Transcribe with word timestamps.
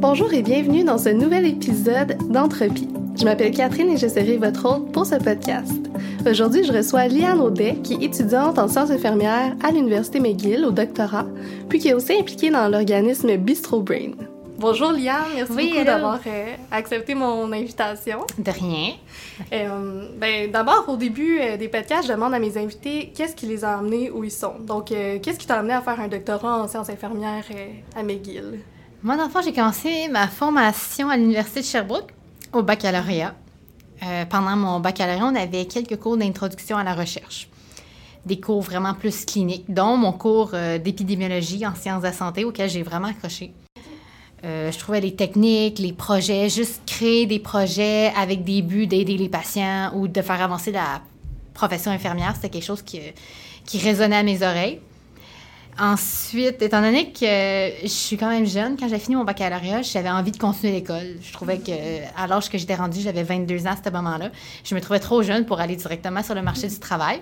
Bonjour 0.00 0.32
et 0.32 0.42
bienvenue 0.42 0.84
dans 0.84 0.96
ce 0.96 1.08
nouvel 1.08 1.44
épisode 1.44 2.16
d'Entropie. 2.30 2.88
Je 3.18 3.24
m'appelle 3.24 3.50
Catherine 3.50 3.90
et 3.90 3.96
je 3.96 4.06
serai 4.06 4.36
votre 4.36 4.64
hôte 4.64 4.92
pour 4.92 5.04
ce 5.04 5.16
podcast. 5.16 5.72
Aujourd'hui, 6.24 6.62
je 6.62 6.72
reçois 6.72 7.08
Liane 7.08 7.40
Audet, 7.40 7.74
qui 7.82 7.94
est 7.94 8.04
étudiante 8.04 8.60
en 8.60 8.68
sciences 8.68 8.92
infirmières 8.92 9.56
à 9.60 9.72
l'Université 9.72 10.20
McGill 10.20 10.64
au 10.64 10.70
doctorat, 10.70 11.26
puis 11.68 11.80
qui 11.80 11.88
est 11.88 11.94
aussi 11.94 12.12
impliquée 12.12 12.50
dans 12.50 12.68
l'organisme 12.68 13.36
Bistro 13.38 13.80
Brain. 13.80 14.12
Bonjour 14.56 14.92
Liane, 14.92 15.24
merci 15.34 15.52
beaucoup 15.52 15.84
d'avoir 15.84 16.20
euh, 16.28 16.54
accepté 16.70 17.16
mon 17.16 17.50
invitation. 17.50 18.20
De 18.38 18.52
rien. 18.52 18.92
Euh, 19.52 20.04
ben, 20.16 20.48
D'abord, 20.52 20.84
au 20.86 20.96
début 20.96 21.40
euh, 21.40 21.56
des 21.56 21.66
podcasts, 21.66 22.06
je 22.06 22.12
demande 22.12 22.34
à 22.34 22.38
mes 22.38 22.56
invités 22.56 23.12
qu'est-ce 23.16 23.34
qui 23.34 23.46
les 23.46 23.64
a 23.64 23.78
amenés 23.78 24.12
où 24.12 24.22
ils 24.22 24.30
sont. 24.30 24.54
Donc, 24.60 24.90
qu'est-ce 24.90 25.38
qui 25.40 25.46
t'a 25.48 25.56
amené 25.56 25.74
à 25.74 25.80
faire 25.80 25.98
un 25.98 26.06
doctorat 26.06 26.62
en 26.62 26.68
sciences 26.68 26.88
infirmières 26.88 27.46
à 27.96 28.04
McGill? 28.04 28.60
Moi, 29.04 29.16
d'enfant, 29.16 29.40
j'ai 29.42 29.52
commencé 29.52 30.08
ma 30.08 30.26
formation 30.26 31.08
à 31.08 31.16
l'Université 31.16 31.60
de 31.60 31.66
Sherbrooke 31.66 32.12
au 32.52 32.62
baccalauréat. 32.62 33.32
pendant 34.28 34.56
mon 34.56 34.80
baccalauréat, 34.80 35.24
on 35.24 35.36
avait 35.36 35.66
quelques 35.66 35.96
cours 35.96 36.16
d'introduction 36.16 36.76
à 36.76 36.82
la 36.82 36.94
recherche. 36.94 37.48
Des 38.26 38.40
cours 38.40 38.60
vraiment 38.60 38.94
plus 38.94 39.24
cliniques, 39.24 39.72
dont 39.72 39.96
mon 39.96 40.12
cours 40.12 40.50
d'épidémiologie 40.82 41.64
en 41.64 41.76
sciences 41.76 42.00
de 42.00 42.06
la 42.06 42.12
santé 42.12 42.44
auquel 42.44 42.68
j'ai 42.68 42.82
vraiment 42.82 43.06
accroché. 43.06 43.52
Euh, 44.44 44.72
je 44.72 44.78
trouvais 44.78 45.00
les 45.00 45.14
techniques, 45.14 45.78
les 45.78 45.92
projets, 45.92 46.48
juste 46.48 46.82
créer 46.84 47.26
des 47.26 47.38
projets 47.38 48.12
avec 48.16 48.42
des 48.42 48.62
buts 48.62 48.88
d'aider 48.88 49.16
les 49.16 49.28
patients 49.28 49.92
ou 49.94 50.08
de 50.08 50.22
faire 50.22 50.40
avancer 50.42 50.72
la 50.72 51.02
profession 51.54 51.90
infirmière, 51.90 52.34
c'était 52.36 52.50
quelque 52.50 52.64
chose 52.64 52.82
qui, 52.82 53.00
qui 53.64 53.78
résonnait 53.78 54.16
à 54.16 54.22
mes 54.22 54.42
oreilles. 54.42 54.80
Ensuite, 55.80 56.60
étant 56.60 56.82
donné 56.82 57.12
que 57.12 57.20
je 57.82 57.86
suis 57.86 58.16
quand 58.16 58.28
même 58.28 58.46
jeune, 58.46 58.76
quand 58.76 58.88
j'ai 58.88 58.98
fini 58.98 59.14
mon 59.14 59.22
baccalauréat, 59.22 59.82
j'avais 59.82 60.10
envie 60.10 60.32
de 60.32 60.36
continuer 60.36 60.72
l'école. 60.72 61.18
Je 61.22 61.32
trouvais 61.32 61.58
que, 61.58 61.70
à 62.16 62.26
l'âge 62.26 62.50
que 62.50 62.58
j'étais 62.58 62.74
rendue, 62.74 63.00
j'avais 63.00 63.22
22 63.22 63.64
ans 63.68 63.70
à 63.70 63.76
ce 63.76 63.88
moment-là. 63.88 64.32
Je 64.64 64.74
me 64.74 64.80
trouvais 64.80 64.98
trop 64.98 65.22
jeune 65.22 65.46
pour 65.46 65.60
aller 65.60 65.76
directement 65.76 66.24
sur 66.24 66.34
le 66.34 66.42
marché 66.42 66.66
du 66.66 66.80
travail. 66.80 67.18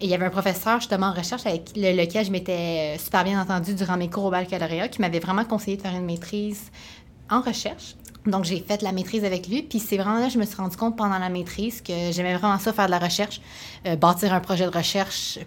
Et 0.00 0.06
il 0.06 0.08
y 0.08 0.14
avait 0.14 0.24
un 0.24 0.30
professeur, 0.30 0.80
justement, 0.80 1.08
en 1.08 1.12
recherche 1.12 1.44
avec 1.44 1.72
lequel 1.76 2.24
je 2.24 2.30
m'étais 2.30 2.96
super 2.96 3.22
bien 3.22 3.38
entendue 3.38 3.74
durant 3.74 3.98
mes 3.98 4.08
cours 4.08 4.24
au 4.24 4.30
baccalauréat, 4.30 4.88
qui 4.88 5.02
m'avait 5.02 5.20
vraiment 5.20 5.44
conseillé 5.44 5.76
de 5.76 5.82
faire 5.82 5.94
une 5.94 6.06
maîtrise 6.06 6.70
en 7.28 7.42
recherche. 7.42 7.96
Donc, 8.24 8.44
j'ai 8.44 8.64
fait 8.66 8.80
la 8.80 8.92
maîtrise 8.92 9.26
avec 9.26 9.46
lui. 9.46 9.62
Puis, 9.62 9.78
c'est 9.78 9.98
vraiment 9.98 10.18
là 10.20 10.28
que 10.28 10.32
je 10.32 10.38
me 10.38 10.46
suis 10.46 10.56
rendu 10.56 10.76
compte 10.78 10.96
pendant 10.96 11.18
la 11.18 11.28
maîtrise 11.28 11.82
que 11.82 12.12
j'aimais 12.12 12.34
vraiment 12.34 12.58
ça, 12.58 12.72
faire 12.72 12.86
de 12.86 12.92
la 12.92 12.98
recherche, 12.98 13.42
euh, 13.86 13.96
bâtir 13.96 14.32
un 14.32 14.40
projet 14.40 14.64
de 14.64 14.74
recherche 14.74 15.38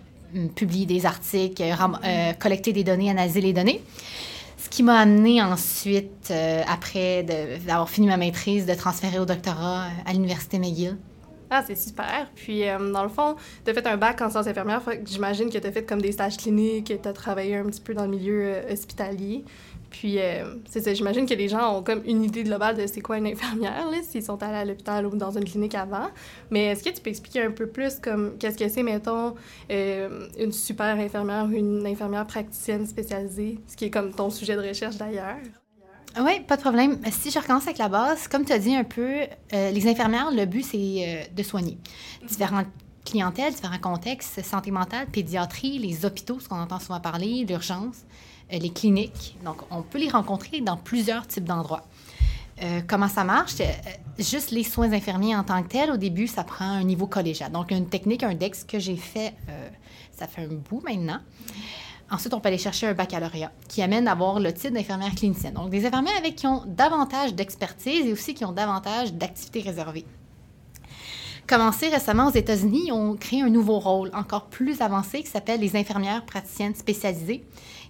publier 0.56 0.86
des 0.86 1.06
articles, 1.06 1.62
euh, 1.62 1.74
euh, 2.06 2.34
collecter 2.34 2.74
des 2.74 2.84
données, 2.84 3.10
analyser 3.10 3.42
les 3.42 3.54
données. 3.54 3.82
Ce 4.58 4.70
qui 4.70 4.84
m'a 4.84 5.00
amené 5.00 5.42
ensuite, 5.42 6.30
euh, 6.32 6.62
après 6.68 7.24
d'avoir 7.24 7.90
fini 7.90 8.08
ma 8.08 8.18
maîtrise, 8.18 8.66
de 8.66 8.74
transférer 8.74 9.20
au 9.20 9.26
doctorat 9.26 9.88
à 10.06 10.14
l'Université 10.14 10.58
McGill. 10.58 10.98
Ah, 11.50 11.64
c'est 11.68 11.76
super. 11.76 12.32
Puis, 12.34 12.64
dans 12.92 13.04
le 13.04 13.10
fond, 13.10 13.36
tu 13.64 13.70
as 13.70 13.76
fait 13.76 13.86
un 13.86 13.96
bac 13.96 14.20
en 14.22 14.32
sciences 14.32 14.48
infirmières. 14.48 14.82
J'imagine 15.06 15.52
que 15.52 15.60
tu 15.60 15.68
as 15.68 15.72
fait 15.72 15.84
comme 15.84 16.02
des 16.02 16.12
stages 16.12 16.38
cliniques, 16.38 16.92
tu 17.00 17.08
as 17.08 17.14
travaillé 17.14 17.58
un 17.58 17.66
petit 17.66 17.82
peu 17.82 17.94
dans 17.94 18.06
le 18.06 18.10
milieu 18.10 18.56
hospitalier. 18.72 19.46
Puis, 19.94 20.18
euh, 20.18 20.56
c'est 20.68 20.82
ça, 20.82 20.92
j'imagine 20.92 21.28
que 21.28 21.36
les 21.36 21.48
gens 21.48 21.78
ont 21.78 21.84
comme 21.84 22.02
une 22.06 22.24
idée 22.24 22.44
globale 22.44 22.76
de 22.76 22.88
c'est 22.88 23.00
quoi 23.00 23.20
une 23.20 23.28
infirmière, 23.28 23.88
s'ils 24.02 24.24
sont 24.24 24.42
allés 24.42 24.58
à 24.58 24.66
l'hôpital 24.66 25.06
ou 25.06 25.16
dans 25.16 25.38
une 25.38 25.46
clinique 25.46 25.76
avant. 25.76 26.08
Mais 26.50 26.66
est-ce 26.66 26.84
que 26.84 26.90
tu 26.90 27.00
peux 27.00 27.12
expliquer 27.12 27.44
un 27.44 27.52
peu 27.52 27.68
plus 27.68 28.00
comme 28.00 28.36
qu'est-ce 28.40 28.58
que 28.58 28.68
c'est, 28.68 28.82
mettons, 28.82 29.36
euh, 29.72 30.28
une 30.40 30.52
super 30.52 30.98
infirmière 30.98 31.46
ou 31.46 31.52
une 31.52 31.86
infirmière 31.86 32.26
praticienne 32.26 32.88
spécialisée, 32.88 33.60
ce 33.68 33.78
qui 33.78 33.86
est 33.86 33.90
comme 33.92 34.12
ton 34.12 34.32
sujet 34.32 34.56
de 34.56 34.68
recherche 34.68 34.98
d'ailleurs? 34.98 35.38
Oui, 36.20 36.40
pas 36.48 36.58
de 36.58 36.62
problème. 36.62 37.00
Si 37.12 37.30
je 37.30 37.38
recommence 37.38 37.64
avec 37.64 37.78
la 37.78 37.90
base, 37.90 38.28
comme 38.28 38.46
tu 38.46 38.52
as 38.52 38.60
dit 38.60 38.76
un 38.76 38.84
peu, 38.84 39.12
euh, 39.54 39.72
les 39.72 39.88
infirmières, 39.88 40.32
le 40.32 40.46
but, 40.46 40.64
c'est 40.64 41.30
de 41.32 41.44
soigner 41.44 41.78
différentes 42.28 42.68
clientèles, 43.06 43.54
différents 43.54 43.78
contextes, 43.78 44.44
santé 44.44 44.72
mentale, 44.72 45.06
pédiatrie, 45.12 45.78
les 45.78 46.04
hôpitaux, 46.04 46.40
ce 46.40 46.50
qu'on 46.50 46.60
entend 46.60 46.80
souvent 46.80 47.00
parler, 47.00 47.46
l'urgence. 47.48 48.06
Euh, 48.54 48.58
les 48.58 48.70
cliniques. 48.70 49.36
Donc, 49.44 49.58
on 49.72 49.82
peut 49.82 50.00
les 50.00 50.10
rencontrer 50.10 50.62
dans 50.62 50.78
plusieurs 50.78 51.28
types 51.28 51.46
d'endroits. 51.46 51.86
Euh, 52.62 52.82
comment 52.88 53.08
ça 53.08 53.24
marche? 53.24 53.60
Euh, 53.60 53.66
juste 54.20 54.52
les 54.52 54.64
soins 54.64 54.92
infirmiers 54.94 55.36
en 55.36 55.44
tant 55.44 55.62
que 55.64 55.70
tels, 55.70 55.92
au 55.92 55.98
début, 55.98 56.28
ça 56.28 56.44
prend 56.44 56.66
un 56.66 56.84
niveau 56.84 57.08
collégial. 57.08 57.52
Donc, 57.52 57.72
une 57.72 57.88
technique, 57.88 58.24
un 58.24 58.36
DEX 58.36 58.64
que 58.64 58.80
j'ai 58.80 58.96
fait, 58.96 59.34
ça 60.12 60.28
fait 60.28 60.44
un 60.44 60.48
bout 60.48 60.82
maintenant. 60.84 61.20
Ensuite, 62.12 62.34
on 62.34 62.40
peut 62.40 62.50
aller 62.50 62.60
chercher 62.60 62.88
un 62.88 62.94
baccalauréat 62.94 63.52
qui 63.68 63.82
amène 63.82 64.08
à 64.08 64.12
avoir 64.12 64.40
le 64.40 64.54
titre 64.54 64.74
d'infirmière 64.74 65.16
clinicienne. 65.16 65.56
Donc, 65.56 65.72
des 65.72 65.86
infirmières 65.86 66.18
avec 66.18 66.36
qui 66.36 66.46
ont 66.46 66.64
davantage 66.68 67.34
d'expertise 67.34 68.06
et 68.06 68.12
aussi 68.12 68.36
qui 68.36 68.46
ont 68.46 68.52
davantage 68.52 69.14
d'activités 69.14 69.62
réservées. 69.62 70.06
Commencé 71.48 71.90
récemment 71.90 72.28
aux 72.28 72.34
États-Unis, 72.34 72.84
ils 72.88 72.92
ont 72.94 73.18
créé 73.18 73.42
un 73.42 73.50
nouveau 73.50 73.78
rôle 73.80 74.12
encore 74.14 74.46
plus 74.46 74.80
avancé 74.80 75.24
qui 75.24 75.30
s'appelle 75.30 75.60
les 75.60 75.76
infirmières 75.76 76.26
praticiennes 76.26 76.74
spécialisées 76.74 77.44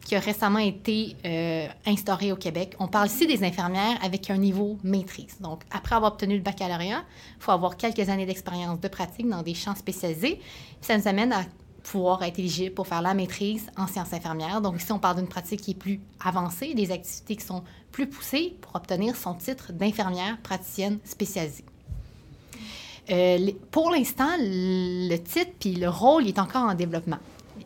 qui 0.05 0.15
a 0.15 0.19
récemment 0.19 0.59
été 0.59 1.15
euh, 1.25 1.67
instauré 1.85 2.31
au 2.31 2.35
Québec. 2.35 2.75
On 2.79 2.87
parle 2.87 3.07
ici 3.07 3.25
des 3.25 3.43
infirmières 3.43 3.97
avec 4.03 4.29
un 4.29 4.37
niveau 4.37 4.77
maîtrise. 4.83 5.37
Donc, 5.39 5.61
après 5.71 5.95
avoir 5.95 6.13
obtenu 6.13 6.35
le 6.35 6.41
baccalauréat, 6.41 7.03
il 7.37 7.43
faut 7.43 7.51
avoir 7.51 7.77
quelques 7.77 8.09
années 8.09 8.25
d'expérience 8.25 8.79
de 8.79 8.87
pratique 8.87 9.29
dans 9.29 9.41
des 9.41 9.53
champs 9.53 9.75
spécialisés. 9.75 10.39
Ça 10.81 10.97
nous 10.97 11.07
amène 11.07 11.31
à 11.31 11.43
pouvoir 11.83 12.23
être 12.23 12.39
éligible 12.39 12.73
pour 12.73 12.87
faire 12.87 13.01
la 13.01 13.13
maîtrise 13.13 13.67
en 13.77 13.87
sciences 13.87 14.13
infirmières. 14.13 14.61
Donc 14.61 14.81
ici, 14.81 14.91
on 14.91 14.99
parle 14.99 15.17
d'une 15.17 15.27
pratique 15.27 15.61
qui 15.61 15.71
est 15.71 15.75
plus 15.75 15.99
avancée, 16.23 16.73
des 16.73 16.91
activités 16.91 17.35
qui 17.35 17.45
sont 17.45 17.63
plus 17.91 18.07
poussées 18.07 18.55
pour 18.61 18.75
obtenir 18.75 19.15
son 19.15 19.33
titre 19.35 19.71
d'infirmière 19.71 20.37
praticienne 20.41 20.99
spécialisée. 21.03 21.65
Euh, 23.09 23.51
pour 23.69 23.91
l'instant, 23.91 24.31
le 24.39 25.17
titre 25.17 25.51
puis 25.59 25.75
le 25.75 25.89
rôle 25.89 26.27
est 26.27 26.39
encore 26.39 26.63
en 26.63 26.73
développement 26.73 27.19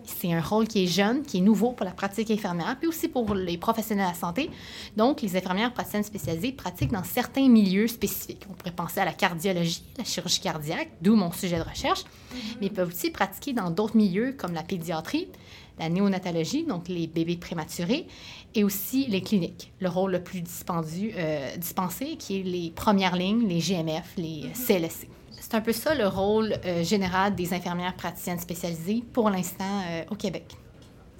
c'est 0.07 0.33
un 0.33 0.41
rôle 0.41 0.67
qui 0.67 0.83
est 0.83 0.87
jeune, 0.87 1.21
qui 1.23 1.37
est 1.37 1.41
nouveau 1.41 1.71
pour 1.71 1.85
la 1.85 1.91
pratique 1.91 2.31
infirmière, 2.31 2.75
puis 2.79 2.87
aussi 2.87 3.07
pour 3.07 3.33
les 3.35 3.57
professionnels 3.57 4.05
de 4.05 4.11
la 4.11 4.17
santé. 4.17 4.49
Donc, 4.95 5.21
les 5.21 5.35
infirmières 5.35 5.73
praticiennes 5.73 6.03
spécialisées 6.03 6.51
pratiquent 6.51 6.91
dans 6.91 7.03
certains 7.03 7.47
milieux 7.47 7.87
spécifiques. 7.87 8.45
On 8.49 8.53
pourrait 8.53 8.71
penser 8.71 8.99
à 8.99 9.05
la 9.05 9.13
cardiologie, 9.13 9.83
la 9.97 10.03
chirurgie 10.03 10.39
cardiaque, 10.39 10.89
d'où 11.01 11.15
mon 11.15 11.31
sujet 11.31 11.57
de 11.57 11.63
recherche, 11.63 12.01
mm-hmm. 12.01 12.37
mais 12.59 12.67
ils 12.67 12.73
peuvent 12.73 12.89
aussi 12.89 13.11
pratiquer 13.11 13.53
dans 13.53 13.69
d'autres 13.69 13.97
milieux 13.97 14.33
comme 14.37 14.53
la 14.53 14.63
pédiatrie, 14.63 15.27
la 15.79 15.89
néonatologie, 15.89 16.63
donc 16.63 16.87
les 16.87 17.07
bébés 17.07 17.37
prématurés, 17.37 18.07
et 18.55 18.63
aussi 18.63 19.05
les 19.07 19.21
cliniques, 19.21 19.71
le 19.79 19.89
rôle 19.89 20.11
le 20.11 20.23
plus 20.23 20.41
dispendu, 20.41 21.11
euh, 21.15 21.55
dispensé, 21.57 22.15
qui 22.17 22.39
est 22.39 22.43
les 22.43 22.71
premières 22.71 23.15
lignes, 23.15 23.47
les 23.47 23.59
GMF, 23.59 24.13
les 24.17 24.45
mm-hmm. 24.45 24.65
CLSC. 24.67 25.07
C'est 25.49 25.55
un 25.55 25.61
peu 25.61 25.71
ça 25.71 25.95
le 25.95 26.05
rôle 26.05 26.55
euh, 26.65 26.83
général 26.83 27.33
des 27.33 27.53
infirmières 27.53 27.95
praticiennes 27.95 28.39
spécialisées 28.39 29.01
pour 29.13 29.29
l'instant 29.29 29.81
euh, 29.89 30.03
au 30.11 30.15
Québec. 30.15 30.43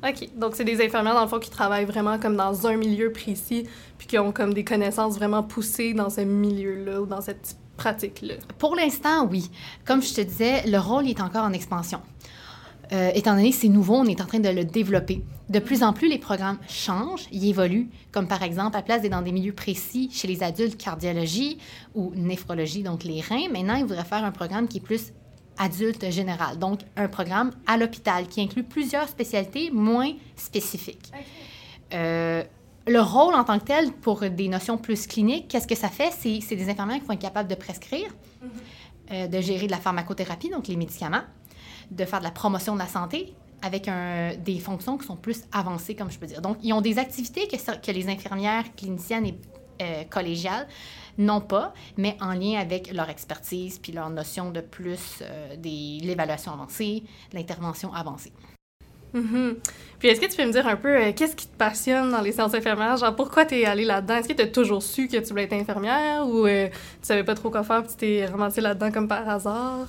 OK. 0.03 0.27
Donc, 0.35 0.57
c'est 0.57 0.65
des 0.65 0.83
infirmières, 0.83 1.13
dans 1.13 1.21
le 1.21 1.29
fond, 1.29 1.39
qui 1.39 1.49
travaillent 1.49 1.85
vraiment 1.85 2.19
comme 2.19 2.35
dans 2.35 2.67
un 2.67 2.75
milieu 2.75 3.13
précis, 3.13 3.69
puis 3.97 4.05
qui 4.05 4.19
ont 4.19 4.33
comme 4.33 4.53
des 4.53 4.65
connaissances 4.65 5.15
vraiment 5.15 5.43
poussées 5.43 5.93
dans 5.93 6.09
ce 6.09 6.19
milieu-là 6.19 6.99
ou 6.99 7.05
dans 7.05 7.21
cette 7.21 7.55
pratique-là. 7.77 8.33
Pour 8.57 8.75
l'instant, 8.75 9.25
oui. 9.31 9.49
Comme 9.85 10.03
je 10.03 10.13
te 10.13 10.21
disais, 10.21 10.67
le 10.67 10.77
rôle 10.77 11.07
est 11.07 11.21
encore 11.21 11.45
en 11.45 11.53
expansion. 11.53 12.01
Euh, 12.93 13.11
étant 13.13 13.35
donné 13.35 13.51
que 13.51 13.55
c'est 13.55 13.67
nouveau, 13.67 13.95
on 13.95 14.05
est 14.05 14.21
en 14.21 14.25
train 14.25 14.39
de 14.39 14.49
le 14.49 14.63
développer. 14.63 15.23
De 15.49 15.59
plus 15.59 15.83
en 15.83 15.93
plus, 15.93 16.07
les 16.07 16.17
programmes 16.17 16.57
changent, 16.69 17.27
ils 17.31 17.49
évoluent, 17.49 17.89
comme 18.11 18.27
par 18.27 18.43
exemple, 18.43 18.77
à 18.77 18.81
place 18.81 19.01
d'être 19.01 19.11
dans 19.11 19.21
des 19.21 19.31
milieux 19.31 19.53
précis 19.53 20.09
chez 20.11 20.27
les 20.27 20.43
adultes, 20.43 20.77
cardiologie 20.77 21.57
ou 21.95 22.11
néphrologie, 22.15 22.83
donc 22.83 23.03
les 23.03 23.21
reins, 23.21 23.49
maintenant, 23.51 23.75
ils 23.75 23.85
voudraient 23.85 24.05
faire 24.05 24.23
un 24.23 24.31
programme 24.31 24.67
qui 24.67 24.77
est 24.77 24.81
plus 24.81 25.13
adulte 25.57 26.09
général, 26.11 26.59
donc 26.59 26.81
un 26.95 27.07
programme 27.07 27.51
à 27.65 27.77
l'hôpital 27.77 28.27
qui 28.27 28.41
inclut 28.41 28.63
plusieurs 28.63 29.07
spécialités 29.09 29.71
moins 29.71 30.13
spécifiques. 30.35 31.11
Euh, 31.93 32.43
le 32.85 33.01
rôle 33.01 33.33
en 33.33 33.43
tant 33.43 33.59
que 33.59 33.65
tel, 33.65 33.91
pour 33.91 34.21
des 34.21 34.47
notions 34.47 34.77
plus 34.77 35.07
cliniques, 35.07 35.47
qu'est-ce 35.50 35.67
que 35.67 35.75
ça 35.75 35.89
fait? 35.89 36.12
C'est 36.12 36.56
des 36.56 36.69
infirmières 36.69 37.00
qui 37.00 37.06
vont 37.06 37.13
être 37.13 37.19
capables 37.19 37.50
de 37.50 37.56
prescrire, 37.56 38.07
mm-hmm. 38.07 38.47
euh, 39.12 39.27
de 39.27 39.41
gérer 39.41 39.65
de 39.65 39.71
la 39.71 39.77
pharmacothérapie, 39.77 40.50
donc 40.50 40.67
les 40.67 40.77
médicaments, 40.77 41.23
de 41.92 42.06
faire 42.06 42.19
de 42.19 42.25
la 42.25 42.31
promotion 42.31 42.74
de 42.74 42.80
la 42.80 42.88
santé 42.88 43.34
avec 43.63 43.89
des 44.44 44.60
fonctions 44.60 45.00
qui 45.00 45.07
sont 45.07 45.16
plus 45.16 45.42
avancées, 45.51 45.95
comme 45.95 46.12
je 46.12 46.19
peux 46.19 46.28
dire. 46.28 46.42
Donc, 46.42 46.57
ils 46.62 46.74
ont 46.74 46.81
des 46.81 47.00
activités 47.00 47.48
que, 47.48 47.92
les 47.92 48.07
infirmières 48.07 48.66
cliniciennes 48.75 49.25
et 49.25 49.39
euh, 49.81 50.04
collégiales 50.10 50.68
n'ont 51.19 51.42
pas, 51.42 51.74
mais 51.98 52.18
en 52.19 52.34
lien 52.34 52.60
avec 52.60 52.92
leur 52.94 53.10
expertise 53.10 53.78
puis 53.78 53.92
leur 53.92 54.10
notion 54.10 54.50
de 54.50 54.62
plus 54.62 55.19
euh, 55.22 55.56
de 55.56 56.04
l'évaluation 56.04 56.51
avancée, 56.51 57.04
l'intervention 57.31 57.94
avancée. 57.94 58.34
Mm-hmm. 59.13 59.56
Puis 60.00 60.07
est-ce 60.07 60.19
que 60.19 60.25
tu 60.25 60.36
peux 60.36 60.45
me 60.45 60.51
dire 60.51 60.68
un 60.68 60.78
peu 60.78 60.95
euh, 60.95 61.12
qu'est-ce 61.16 61.36
qui 61.36 61.48
te 61.48 61.56
passionne 61.56 62.12
dans 62.12 62.22
les 62.22 62.31
sciences 62.31 62.56
infirmières? 62.56 62.98
Genre 62.98 63.16
pourquoi 63.16 63.45
tu 63.45 63.56
es 63.56 63.66
allée 63.66 63.86
là-dedans? 63.86 64.16
Est-ce 64.16 64.28
que 64.28 64.34
tu 64.34 64.42
as 64.42 64.48
toujours 64.48 64.81
su 64.81 65.07
que 65.07 65.18
tu 65.18 65.30
voulais 65.30 65.44
être 65.44 65.54
infirmière 65.54 66.28
ou 66.28 66.48
tu 66.48 66.72
savais 67.01 67.24
pas 67.24 67.36
trop 67.36 67.51
quoi 67.51 67.63
faire 67.63 67.84
puis 67.84 67.92
tu 67.92 67.98
t'es 67.98 68.25
ramassée 68.25 68.62
là-dedans 68.62 68.92
comme 68.92 69.07
par 69.07 69.30
hasard? 69.30 69.88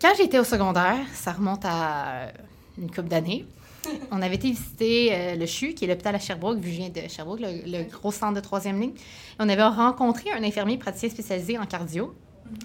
Quand 0.00 0.12
j'étais 0.16 0.38
au 0.38 0.44
secondaire, 0.44 0.98
ça 1.12 1.32
remonte 1.32 1.64
à 1.64 2.32
une 2.78 2.90
couple 2.90 3.08
d'années, 3.08 3.46
On 4.10 4.22
avait 4.22 4.34
été 4.34 4.50
visiter 4.50 5.08
euh, 5.12 5.36
le 5.36 5.46
CHU, 5.46 5.74
qui 5.74 5.84
est 5.84 5.88
l'hôpital 5.88 6.14
à 6.14 6.18
Sherbrooke, 6.18 6.58
vu 6.58 6.62
que 6.62 6.68
je 6.68 6.76
viens 6.76 6.88
de 6.88 7.08
Sherbrooke, 7.08 7.40
le, 7.40 7.84
gros 7.84 8.12
centre 8.12 8.34
de 8.34 8.40
troisième 8.40 8.80
ligne. 8.80 8.92
on 9.38 9.48
avait 9.48 9.62
rencontré 9.62 10.30
un 10.32 10.42
infirmier 10.42 10.76
praticien 10.76 11.08
spécialisé 11.08 11.58
en 11.58 11.66
cardio. 11.66 12.14
Mm-hmm. 12.46 12.56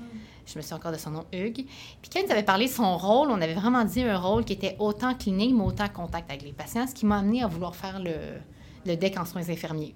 Je 0.45 0.57
me 0.57 0.61
souviens 0.61 0.77
encore 0.77 0.91
de 0.91 0.97
son 0.97 1.11
nom, 1.11 1.25
Hugues. 1.33 1.65
Puis 2.01 2.09
quand 2.11 2.19
il 2.23 2.31
avait 2.31 2.43
parlé 2.43 2.65
de 2.65 2.71
son 2.71 2.97
rôle, 2.97 3.29
on 3.31 3.41
avait 3.41 3.53
vraiment 3.53 3.83
dit 3.83 4.01
un 4.01 4.17
rôle 4.17 4.45
qui 4.45 4.53
était 4.53 4.75
autant 4.79 5.15
clinique, 5.15 5.55
mais 5.55 5.63
autant 5.63 5.87
contact 5.89 6.29
avec 6.29 6.43
les 6.43 6.53
patients, 6.53 6.85
ce 6.87 6.93
qui 6.93 7.05
m'a 7.05 7.19
amené 7.19 7.43
à 7.43 7.47
vouloir 7.47 7.75
faire 7.75 7.99
le, 7.99 8.13
le 8.85 8.95
DEC 8.95 9.17
en 9.17 9.25
soins 9.25 9.49
infirmiers. 9.49 9.95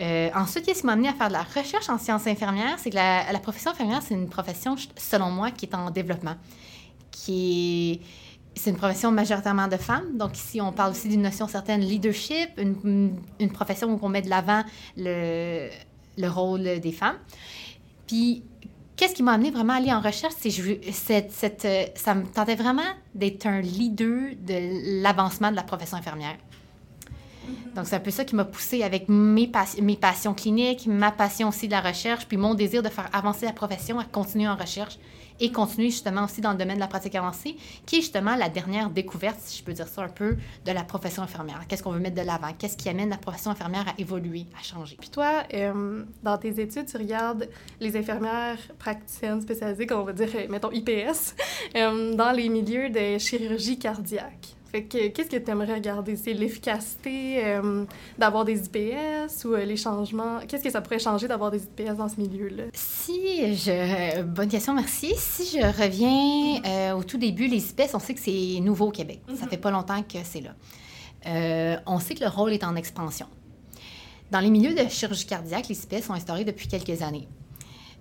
Euh, 0.00 0.28
ensuite, 0.34 0.68
ce 0.68 0.80
qui 0.80 0.86
m'a 0.86 0.92
amené 0.92 1.08
à 1.08 1.14
faire 1.14 1.28
de 1.28 1.32
la 1.32 1.42
recherche 1.42 1.88
en 1.88 1.98
sciences 1.98 2.26
infirmières, 2.26 2.78
c'est 2.78 2.90
que 2.90 2.96
la, 2.96 3.38
profession 3.40 3.70
infirmière, 3.70 4.02
c'est 4.02 4.14
une 4.14 4.28
profession, 4.28 4.76
selon 4.96 5.30
moi, 5.30 5.50
qui 5.50 5.66
est 5.66 5.74
en 5.74 5.90
développement, 5.90 6.36
qui 7.10 7.92
est 7.92 8.00
c'est 8.58 8.70
une 8.70 8.76
profession 8.76 9.12
majoritairement 9.12 9.68
de 9.68 9.76
femmes. 9.76 10.16
Donc 10.16 10.36
ici, 10.36 10.62
on 10.62 10.72
parle 10.72 10.92
aussi 10.92 11.08
d'une 11.08 11.20
notion 11.20 11.46
certaine 11.46 11.82
leadership, 11.82 12.48
une, 12.58 13.20
profession 13.52 13.92
où 13.92 13.98
on 14.00 14.08
met 14.08 14.22
de 14.22 14.30
l'avant 14.30 14.64
le, 14.96 15.68
le, 16.16 16.28
rôle 16.28 16.80
des 16.80 16.92
femmes. 16.92 17.18
Puis, 18.06 18.42
qu'est-ce 18.96 19.14
qui 19.14 19.22
m'a 19.22 19.32
amené 19.32 19.50
vraiment 19.50 19.74
à 19.74 19.76
aller 19.76 19.92
en 19.92 20.00
recherche? 20.00 20.34
C'est 20.38 20.50
cette, 21.30 21.64
euh, 21.64 21.84
ça 21.94 22.14
me 22.14 22.24
tentait 22.24 22.54
vraiment 22.54 22.82
d'être 23.14 23.46
un 23.46 23.60
leader 23.60 24.30
de 24.40 25.02
l'avancement 25.02 25.50
de 25.50 25.56
la 25.56 25.62
profession 25.62 25.98
infirmière. 25.98 26.36
Mm-hmm. 27.46 27.74
Donc, 27.74 27.86
c'est 27.86 27.96
un 27.96 28.00
peu 28.00 28.10
ça 28.10 28.24
qui 28.24 28.34
m'a 28.34 28.44
poussé 28.44 28.82
avec 28.82 29.08
mes, 29.08 29.50
mes 29.82 29.96
passions 29.96 30.34
cliniques, 30.34 30.86
ma 30.86 31.12
passion 31.12 31.48
aussi 31.48 31.66
de 31.66 31.72
la 31.72 31.80
recherche, 31.80 32.26
puis 32.26 32.36
mon 32.36 32.54
désir 32.54 32.82
de 32.82 32.88
faire 32.88 33.08
avancer 33.12 33.46
la 33.46 33.52
profession 33.52 33.98
à 33.98 34.04
continuer 34.04 34.48
en 34.48 34.56
recherche 34.56 34.98
et 35.40 35.52
continuer 35.52 35.90
justement 35.90 36.24
aussi 36.24 36.40
dans 36.40 36.52
le 36.52 36.58
domaine 36.58 36.76
de 36.76 36.80
la 36.80 36.86
pratique 36.86 37.14
avancée, 37.14 37.56
qui 37.84 37.96
est 37.96 38.00
justement 38.00 38.36
la 38.36 38.48
dernière 38.48 38.90
découverte, 38.90 39.38
si 39.40 39.58
je 39.58 39.64
peux 39.64 39.72
dire 39.72 39.88
ça 39.88 40.02
un 40.02 40.08
peu, 40.08 40.36
de 40.64 40.72
la 40.72 40.84
profession 40.84 41.22
infirmière. 41.22 41.62
Qu'est-ce 41.68 41.82
qu'on 41.82 41.90
veut 41.90 42.00
mettre 42.00 42.16
de 42.16 42.26
l'avant? 42.26 42.52
Qu'est-ce 42.58 42.76
qui 42.76 42.88
amène 42.88 43.10
la 43.10 43.18
profession 43.18 43.50
infirmière 43.50 43.86
à 43.88 44.00
évoluer, 44.00 44.46
à 44.58 44.62
changer? 44.62 44.96
Puis 44.98 45.10
toi, 45.10 45.44
euh, 45.52 46.04
dans 46.22 46.38
tes 46.38 46.60
études, 46.60 46.86
tu 46.86 46.96
regardes 46.96 47.48
les 47.80 47.96
infirmières 47.96 48.58
praticiennes 48.78 49.42
spécialisées, 49.42 49.86
comme 49.86 50.00
on 50.00 50.04
va 50.04 50.12
dire, 50.12 50.28
mettons 50.48 50.70
IPS, 50.72 51.34
euh, 51.76 52.14
dans 52.14 52.32
les 52.32 52.48
milieux 52.48 52.90
de 52.90 53.18
chirurgie 53.18 53.78
cardiaque 53.78 54.56
qu'est-ce 54.80 55.28
que 55.28 55.36
tu 55.36 55.50
aimerais 55.50 55.74
regarder? 55.74 56.16
C'est 56.16 56.32
l'efficacité 56.32 57.44
euh, 57.44 57.84
d'avoir 58.18 58.44
des 58.44 58.64
IPS 58.66 59.44
ou 59.44 59.54
euh, 59.54 59.64
les 59.64 59.76
changements? 59.76 60.40
Qu'est-ce 60.46 60.62
que 60.62 60.70
ça 60.70 60.80
pourrait 60.80 60.98
changer 60.98 61.28
d'avoir 61.28 61.50
des 61.50 61.62
IPS 61.64 61.96
dans 61.96 62.08
ce 62.08 62.20
milieu-là? 62.20 62.64
Si 62.72 63.54
je... 63.54 64.22
Bonne 64.22 64.48
question, 64.48 64.74
merci. 64.74 65.14
Si 65.16 65.58
je 65.58 65.64
reviens 65.64 66.62
euh, 66.64 66.98
au 66.98 67.04
tout 67.04 67.18
début, 67.18 67.46
les 67.46 67.70
IPS, 67.70 67.94
on 67.94 67.98
sait 67.98 68.14
que 68.14 68.20
c'est 68.20 68.60
nouveau 68.60 68.86
au 68.86 68.92
Québec. 68.92 69.20
Ça 69.34 69.44
mhm. 69.44 69.50
fait 69.50 69.58
pas 69.58 69.70
longtemps 69.70 70.02
que 70.02 70.18
c'est 70.24 70.42
là. 70.42 71.82
on 71.86 71.98
sait 71.98 72.14
que 72.14 72.24
le 72.24 72.30
rôle 72.30 72.52
est 72.52 72.64
en 72.64 72.76
expansion. 72.76 73.26
Dans 74.30 74.40
les 74.40 74.50
milieux 74.50 74.74
de 74.74 74.88
chirurgie 74.88 75.26
cardiaque, 75.26 75.68
les 75.68 75.80
IPS 75.84 76.02
sont 76.06 76.14
instaurés 76.14 76.44
depuis 76.44 76.66
quelques 76.66 77.02
années. 77.02 77.28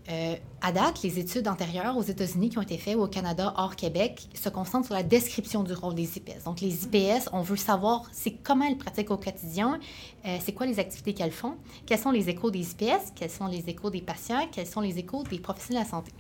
Euh, 0.08 0.36
à 0.62 0.72
date, 0.72 1.02
les 1.02 1.18
études 1.18 1.48
antérieures 1.48 1.98
aux 1.98 2.04
États-Unis 2.04 2.50
qui 2.50 2.60
ont 2.60 2.62
été 2.62 2.78
faites 2.78 2.96
ou 2.96 3.02
au 3.02 3.08
Canada 3.08 3.54
hors 3.58 3.76
Québec 3.76 4.28
se 4.36 4.50
concentrent 4.50 4.86
sur 4.86 4.94
la 4.94 5.02
description 5.02 5.64
du 5.64 5.74
rôle 5.74 5.96
des 5.96 6.18
IPS. 6.18 6.44
Donc, 6.46 6.62
les 6.62 6.84
IPS, 6.84 7.30
on 7.34 7.42
veut 7.42 7.56
savoir 7.56 8.04
c'est 8.12 8.32
comment 8.32 8.66
elles 8.66 8.78
pratiquent 8.78 9.10
au 9.10 9.18
quotidien, 9.18 9.80
euh, 10.26 10.38
c'est 10.44 10.54
quoi 10.54 10.68
les 10.68 10.80
activités 10.80 11.16
qu'elles 11.16 11.32
font, 11.32 11.56
quels 11.88 12.00
sont 12.00 12.12
les 12.12 12.30
échos 12.30 12.52
des 12.52 12.72
IPS, 12.72 13.14
quels 13.16 13.32
sont 13.32 13.48
les 13.48 13.68
échos 13.68 13.90
des 13.90 14.02
patients, 14.02 14.48
quels 14.52 14.68
sont 14.68 14.82
les 14.82 15.00
échos 15.00 15.24
des 15.24 15.40
professionnels 15.40 15.84
de 15.84 15.88
la 15.88 15.92
santé. 15.92 16.12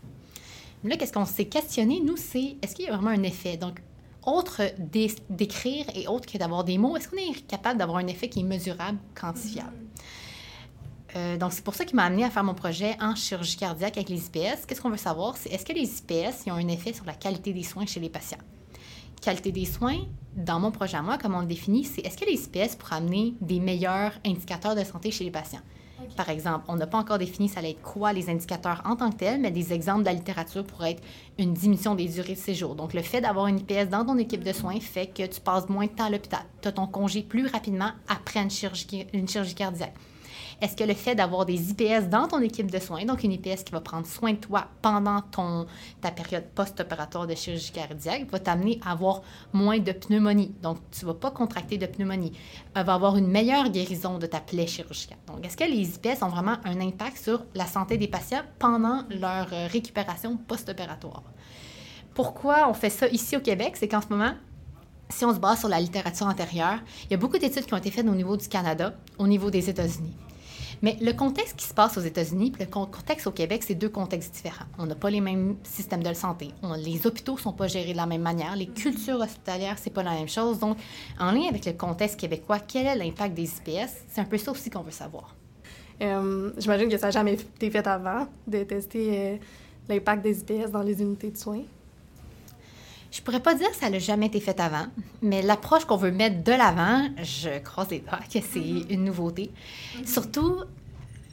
Mais 0.84 0.90
là, 0.90 0.98
qu'est-ce 0.98 1.14
qu'on 1.14 1.26
s'est 1.26 1.46
questionné, 1.46 2.02
nous, 2.04 2.18
c'est 2.18 2.58
est-ce 2.64 2.76
qu'il 2.76 2.86
y 2.86 2.88
a 2.88 2.96
vraiment 2.96 3.12
un 3.12 3.24
effet? 3.24 3.58
Donc, 3.58 3.82
autre 4.26 4.64
d'écrire 5.30 5.86
et 5.94 6.08
autre 6.08 6.32
que 6.32 6.40
d'avoir 6.40 6.64
des 6.64 6.80
mots, 6.80 6.98
est-ce 6.98 7.08
qu'on 7.08 7.18
est 7.18 7.46
capable 7.48 7.78
d'avoir 7.78 8.00
un 8.00 8.08
effet 8.08 8.30
qui 8.30 8.40
est 8.40 8.44
mesurable, 8.44 8.98
quantifiable? 9.20 9.78
Euh, 11.16 11.38
donc, 11.38 11.54
c'est 11.54 11.64
pour 11.64 11.76
ça 11.76 11.86
qui 11.86 11.96
m'a 11.96 12.04
amené 12.04 12.24
à 12.24 12.30
faire 12.30 12.44
mon 12.44 12.54
projet 12.54 12.98
en 13.00 13.16
chirurgie 13.16 13.58
cardiaque 13.58 13.98
avec 13.98 14.10
les 14.10 14.26
IPS. 14.26 14.66
Qu'est-ce 14.68 14.82
qu'on 14.82 14.90
veut 14.90 14.98
savoir? 14.98 15.38
C'est 15.38 15.50
est-ce 15.50 15.66
que 15.66 15.74
les 15.74 16.00
IPS 16.00 16.48
ont 16.48 16.54
un 16.54 16.68
effet 16.68 16.94
sur 16.94 17.06
la 17.06 17.14
qualité 17.14 17.54
des 17.54 17.64
soins 17.64 17.86
chez 17.86 18.00
les 18.00 18.10
patients? 18.10 18.40
Qualité 19.22 19.52
des 19.52 19.66
soins, 19.66 20.00
dans 20.36 20.60
mon 20.60 20.72
projet 20.72 20.98
à 20.98 21.02
moi, 21.02 21.18
comme 21.18 21.36
on 21.36 21.40
le 21.40 21.48
définit, 21.48 21.86
c'est 21.86 22.06
est-ce 22.06 22.18
que 22.18 22.26
les 22.26 22.44
IPS 22.44 22.76
pourraient 22.76 22.98
amener 22.98 23.34
des 23.42 23.60
meilleurs 23.60 24.12
indicateurs 24.26 24.76
de 24.76 24.84
santé 24.84 25.10
chez 25.12 25.24
les 25.24 25.32
patients? 25.32 25.62
Par 26.18 26.30
exemple, 26.30 26.66
on 26.68 26.76
n'a 26.76 26.88
pas 26.88 26.98
encore 26.98 27.18
défini 27.18 27.50
ça 27.50 27.60
allait 27.60 27.72
être 27.72 27.82
quoi 27.82 28.14
les 28.14 28.30
indicateurs 28.30 28.82
en 28.86 28.96
tant 28.96 29.10
que 29.10 29.16
tels, 29.16 29.42
mais 29.42 29.50
des 29.50 29.74
exemples 29.74 30.02
de 30.02 30.06
la 30.06 30.14
littérature 30.14 30.64
pourraient 30.64 30.92
être 30.92 31.04
une 31.40 31.54
diminution 31.54 31.96
des 31.96 32.08
durées 32.08 32.36
de 32.36 32.40
séjour. 32.40 32.76
Donc, 32.76 32.94
le 32.94 33.02
fait 33.02 33.22
d'avoir 33.22 33.48
une 33.48 33.60
IPS 33.60 33.90
dans 33.90 34.06
ton 34.06 34.18
équipe 34.18 34.44
de 34.44 34.54
soins 34.54 34.80
fait 34.80 35.08
que 35.08 35.26
tu 35.26 35.42
passes 35.42 35.70
moins 35.70 35.86
de 35.86 35.92
temps 35.92 36.06
à 36.06 36.10
l'hôpital. 36.10 36.42
Tu 36.62 36.68
as 36.68 36.74
ton 36.74 36.86
congé 36.86 37.24
plus 37.24 37.48
rapidement 37.48 37.92
après 38.08 38.42
une 38.42 38.52
chirurgie, 38.52 39.08
une 39.14 39.28
chirurgie 39.28 39.56
cardiaque. 39.56 39.96
Est-ce 40.62 40.76
que 40.76 40.84
le 40.84 40.94
fait 40.94 41.16
d'avoir 41.16 41.46
des 41.46 41.72
IPS 41.72 42.10
dans 42.10 42.28
ton 42.28 42.40
équipe 42.40 42.72
de 42.72 42.80
soins, 42.80 43.06
donc 43.06 43.24
une 43.24 43.34
IPS 43.34 43.64
qui 43.66 43.72
va 43.72 43.82
prendre 43.82 44.06
soin 44.06 44.34
de 44.34 44.38
toi 44.38 44.68
pendant 44.82 45.22
ton, 45.22 45.66
ta 46.02 46.12
période 46.12 46.46
post-opératoire 46.56 47.28
de 47.28 47.36
chirurgie 47.36 47.72
cardiaque, 47.72 48.30
va 48.32 48.40
t'amener 48.40 48.80
à 48.86 48.92
avoir 48.92 49.22
moins 49.54 49.80
de 49.80 49.92
pneumonie. 49.92 50.54
Donc, 50.62 50.78
tu 50.92 51.06
ne 51.06 51.12
vas 51.12 51.16
pas 51.16 51.32
contracter 51.32 51.78
de 51.78 51.86
pneumonie. 51.86 52.32
Elle 52.74 52.86
va 52.86 52.94
avoir 52.94 53.18
une 53.18 53.28
meilleure 53.28 53.70
guérison 53.70 54.18
de 54.18 54.26
ta 54.26 54.40
plaie 54.40 54.68
chirurgicale. 54.68 55.18
Donc, 55.28 55.46
est-ce 55.46 55.58
que 55.58 55.64
les 55.64 55.96
IPS 55.96 56.24
ont 56.24 56.30
vraiment 56.30 56.58
un 56.64 56.80
impact 56.80 57.18
sur 57.18 57.46
la 57.54 57.66
santé 57.66 57.98
des 57.98 58.08
patients 58.08 58.44
pendant 58.60 59.04
leur 59.10 59.48
euh, 59.52 59.68
récupération 59.68 60.38
post-opératoire? 60.38 61.24
Pourquoi 62.14 62.70
on 62.70 62.74
fait 62.74 62.90
ça 62.90 63.08
ici 63.10 63.36
au 63.36 63.42
Québec? 63.42 63.76
C'est 63.76 63.90
qu'en 63.90 64.02
ce 64.02 64.08
moment, 64.08 64.34
si 65.10 65.26
on 65.26 65.34
se 65.34 65.40
base 65.40 65.60
sur 65.60 65.70
la 65.70 65.80
littérature 65.80 66.28
antérieure, 66.28 66.80
il 67.06 67.12
y 67.12 67.14
a 67.14 67.18
beaucoup 67.18 67.38
d'études 67.38 67.66
qui 67.66 67.74
ont 67.74 67.78
été 67.78 67.92
faites 67.92 68.08
au 68.08 68.16
niveau 68.16 68.38
du 68.38 68.48
Canada, 68.48 68.96
au 69.18 69.28
niveau 69.28 69.52
des 69.52 69.70
États-Unis. 69.70 70.16
Mais 70.82 70.98
le 71.02 71.12
contexte 71.14 71.56
qui 71.56 71.66
se 71.66 71.74
passe 71.74 71.98
aux 71.98 72.02
États-Unis 72.02 72.54
et 72.60 72.64
le 72.64 72.70
contexte 72.70 73.28
au 73.28 73.32
Québec, 73.32 73.64
c'est 73.66 73.76
deux 73.76 73.90
contextes 73.90 74.34
différents. 74.34 74.66
On 74.78 74.86
n'a 74.86 74.96
pas 74.96 75.10
les 75.10 75.22
mêmes 75.22 75.56
systèmes 75.64 76.04
de 76.04 76.14
santé. 76.14 76.50
les 76.78 77.08
hôpitaux 77.08 77.34
ne 77.34 77.40
sont 77.40 77.54
pas 77.54 77.68
gérés 77.68 77.92
de 77.94 77.98
la 77.98 78.06
même 78.06 78.22
manière. 78.22 78.56
Les 78.56 78.68
cultures 78.68 79.20
hospitalières, 79.20 79.78
c'est 79.78 79.94
pas 79.94 80.04
la 80.04 80.12
même 80.12 80.28
chose. 80.28 80.60
Donc, 80.60 80.78
en 81.20 81.32
lien 81.32 81.48
avec 81.50 81.66
le 81.66 81.74
contexte 81.74 82.20
québécois, 82.20 82.60
quel 82.60 82.88
est 82.88 82.96
l'impact 82.96 83.34
des 83.34 83.44
IPS? 83.44 83.92
C'est 84.08 84.22
un 84.22 84.26
peu 84.26 84.38
ça 84.38 84.52
aussi 84.52 84.70
qu'on 84.70 84.82
veut 84.82 84.92
savoir. 84.92 85.36
Euh, 86.02 86.52
j'imagine 86.58 86.90
que 86.90 86.98
ça 86.98 87.08
n'a 87.08 87.12
jamais 87.12 87.34
été 87.34 87.72
fait 87.72 87.88
avant 87.88 88.28
de 88.48 88.64
tester 88.64 89.10
euh, 89.18 89.38
l'impact 89.88 90.24
des 90.24 90.40
IPS 90.40 90.72
dans 90.72 90.82
les 90.82 91.02
unités 91.02 91.32
de 91.32 91.38
soins. 91.38 91.64
Je 93.16 93.22
pourrais 93.22 93.40
pas 93.40 93.56
dire 93.56 93.70
que 93.70 93.78
ça 93.78 93.90
n'a 93.90 93.98
jamais 93.98 94.26
été 94.26 94.42
fait 94.42 94.60
avant, 94.60 94.88
mais 95.22 95.42
l'approche 95.42 95.86
qu'on 95.86 95.96
veut 95.96 96.12
mettre 96.12 96.44
de 96.44 96.52
l'avant, 96.52 97.08
je 97.24 97.60
croise 97.60 97.90
les 97.90 98.00
doigts 98.00 98.20
que 98.20 98.40
c'est 98.42 98.60
mm-hmm. 98.60 98.90
une 98.90 99.06
nouveauté. 99.06 99.52
Mm-hmm. 99.96 100.06
Surtout 100.06 100.56